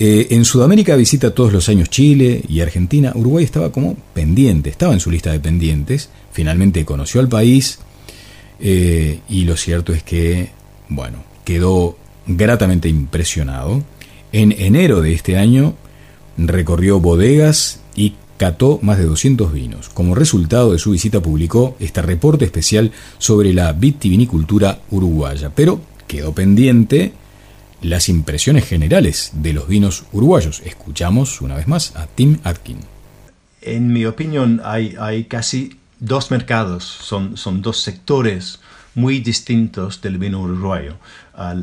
Eh, 0.00 0.28
en 0.30 0.44
Sudamérica 0.44 0.94
visita 0.94 1.34
todos 1.34 1.52
los 1.52 1.68
años 1.68 1.90
Chile 1.90 2.42
y 2.48 2.60
Argentina. 2.60 3.12
Uruguay 3.14 3.44
estaba 3.44 3.72
como 3.72 3.96
pendiente, 4.14 4.70
estaba 4.70 4.92
en 4.92 5.00
su 5.00 5.10
lista 5.10 5.32
de 5.32 5.40
pendientes. 5.40 6.08
Finalmente 6.32 6.84
conoció 6.84 7.20
al 7.20 7.28
país 7.28 7.80
eh, 8.60 9.20
y 9.28 9.44
lo 9.44 9.56
cierto 9.56 9.92
es 9.92 10.02
que, 10.02 10.50
bueno, 10.88 11.24
quedó 11.44 11.96
gratamente 12.26 12.88
impresionado 12.88 13.82
en 14.32 14.52
enero 14.52 15.00
de 15.00 15.14
este 15.14 15.36
año 15.36 15.74
recorrió 16.38 17.00
bodegas 17.00 17.80
y 17.96 18.14
cató 18.36 18.78
más 18.82 18.98
de 18.98 19.04
200 19.04 19.52
vinos. 19.52 19.88
Como 19.88 20.14
resultado 20.14 20.72
de 20.72 20.78
su 20.78 20.92
visita 20.92 21.20
publicó 21.20 21.76
este 21.80 22.02
reporte 22.02 22.44
especial 22.44 22.92
sobre 23.18 23.52
la 23.52 23.72
vitivinicultura 23.72 24.78
uruguaya, 24.90 25.50
pero 25.54 25.80
quedó 26.06 26.32
pendiente 26.32 27.12
las 27.82 28.08
impresiones 28.08 28.66
generales 28.66 29.32
de 29.34 29.52
los 29.52 29.68
vinos 29.68 30.04
uruguayos. 30.12 30.60
Escuchamos 30.64 31.40
una 31.40 31.56
vez 31.56 31.68
más 31.68 31.94
a 31.96 32.06
Tim 32.06 32.38
Atkin. 32.44 32.78
En 33.60 33.92
mi 33.92 34.04
opinión 34.04 34.60
hay, 34.64 35.24
casi 35.24 35.78
dos 35.98 36.30
mercados, 36.30 36.84
son 36.84 37.62
dos 37.62 37.80
sectores 37.80 38.60
muy 38.98 39.20
distintos 39.20 40.00
del 40.00 40.18
vino 40.18 40.40
uruguayo. 40.40 40.96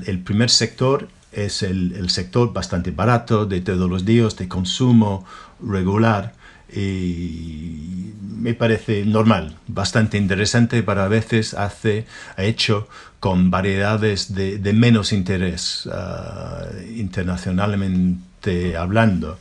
el 0.06 0.20
primer 0.20 0.50
sector 0.50 1.10
es 1.34 1.64
el, 1.64 2.10
sector 2.10 2.54
bastante 2.54 2.92
barato 2.92 3.46
de 3.46 3.60
todos 3.60 3.90
los 3.90 4.06
días, 4.06 4.38
de 4.38 4.48
consumo 4.48 5.26
regular 5.62 6.34
y 6.76 8.14
me 8.46 8.54
parece 8.54 9.06
normal, 9.06 9.58
bastante 9.68 10.18
interesante, 10.18 10.84
pero 10.84 11.02
a 11.02 11.08
veces 11.08 11.54
hace, 11.56 12.06
ha 12.38 12.44
hecho 12.44 12.88
con 13.20 13.50
variedades 13.50 14.36
de, 14.36 14.74
menos 14.74 15.14
interés 15.14 15.90
ah, 15.92 16.66
internacionalmente 16.96 18.78
hablando. 18.78 19.40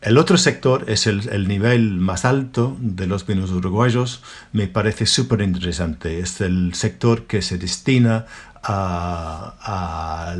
El 0.00 0.16
otro 0.16 0.36
sector 0.36 0.84
es 0.88 1.06
el, 1.06 1.28
el, 1.28 1.48
nivel 1.48 1.94
más 1.94 2.24
alto 2.24 2.76
de 2.80 3.06
los 3.06 3.26
vinos 3.26 3.50
uruguayos, 3.50 4.22
me 4.52 4.68
parece 4.68 5.06
súper 5.06 5.40
interesante. 5.42 6.20
Es 6.20 6.40
el 6.40 6.74
sector 6.74 7.26
que 7.26 7.42
se 7.42 7.58
destina 7.58 8.26
a, 8.70 9.54
a, 9.60 10.36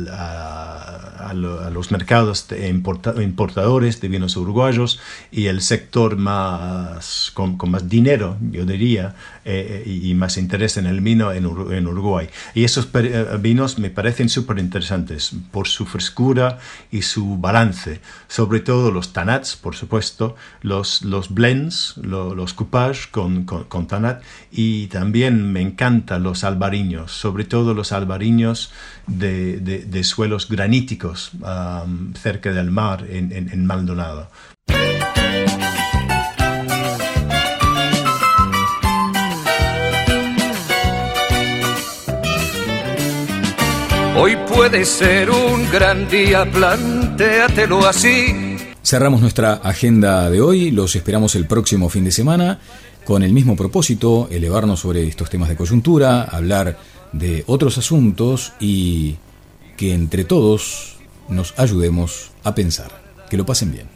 los 1.33 1.91
mercados 1.91 2.47
importadores 3.21 4.01
de 4.01 4.07
vinos 4.07 4.35
uruguayos 4.35 4.99
y 5.31 5.45
el 5.45 5.61
sector 5.61 6.17
más 6.17 7.31
con, 7.33 7.57
más 7.69 7.87
dinero, 7.87 8.37
yo 8.51 8.65
diría, 8.65 9.15
eh, 9.45 9.83
eh, 9.85 9.89
y, 9.89 10.13
más 10.13 10.37
interés 10.37 10.77
en 10.77 10.85
el 10.85 11.01
vino 11.01 11.31
en, 11.31 11.45
Uruguay. 11.45 12.29
Y 12.53 12.65
esos 12.65 12.89
eh, 12.93 13.37
vinos 13.39 13.79
me 13.79 13.89
parecen 13.89 14.29
súper 14.29 14.59
interesantes 14.59 15.31
por 15.51 15.67
su 15.67 15.85
frescura 15.85 16.59
y 16.91 17.03
su 17.03 17.37
balance, 17.37 18.01
sobre 18.27 18.59
todo 18.59 18.91
los 18.91 19.13
tanats, 19.13 19.55
por 19.55 19.75
supuesto, 19.75 20.35
los, 20.61 21.03
los 21.03 21.33
blends, 21.33 21.95
los, 21.97 22.35
los 22.35 22.53
coupage 22.53 23.09
con, 23.11 23.45
con, 23.45 23.63
con 23.65 23.87
tanat, 23.87 24.21
y 24.51 24.87
también 24.87 25.51
me 25.53 25.61
encantan 25.61 26.23
los 26.23 26.43
albariños, 26.43 27.11
sobre 27.11 27.45
todo 27.45 27.73
los 27.73 27.91
albariños 27.91 28.18
de, 29.07 29.59
de, 29.59 30.03
suelos 30.03 30.47
graníticos 30.49 31.31
cerca 32.21 32.51
del 32.51 32.71
mar 32.71 33.05
en, 33.09 33.31
en, 33.31 33.65
Maldonado. 33.65 34.29
Hoy 44.17 44.35
puede 44.53 44.83
ser 44.83 45.29
un 45.29 45.71
gran 45.71 46.09
día, 46.09 46.45
plantéatelo 46.51 47.87
así. 47.87 48.57
Cerramos 48.83 49.21
nuestra 49.21 49.53
agenda 49.53 50.29
de 50.29 50.41
hoy, 50.41 50.71
los 50.71 50.95
esperamos 50.95 51.35
el 51.35 51.45
próximo 51.45 51.89
fin 51.89 52.03
de 52.03 52.11
semana 52.11 52.59
con 53.09 53.23
el 53.23 53.33
mismo 53.33 53.55
propósito, 53.55 54.27
elevarnos 54.29 54.81
sobre 54.81 55.07
estos 55.07 55.31
temas 55.31 55.49
de 55.49 55.55
coyuntura, 55.55 56.25
hablar 56.25 56.77
de 57.11 57.43
otros 57.47 57.77
asuntos 57.77 58.53
y 58.59 59.17
que 59.77 59.93
entre 59.93 60.23
todos 60.23 60.97
nos 61.27 61.53
ayudemos 61.57 62.31
a 62.43 62.55
pensar. 62.55 62.91
Que 63.29 63.37
lo 63.37 63.45
pasen 63.45 63.71
bien. 63.71 63.87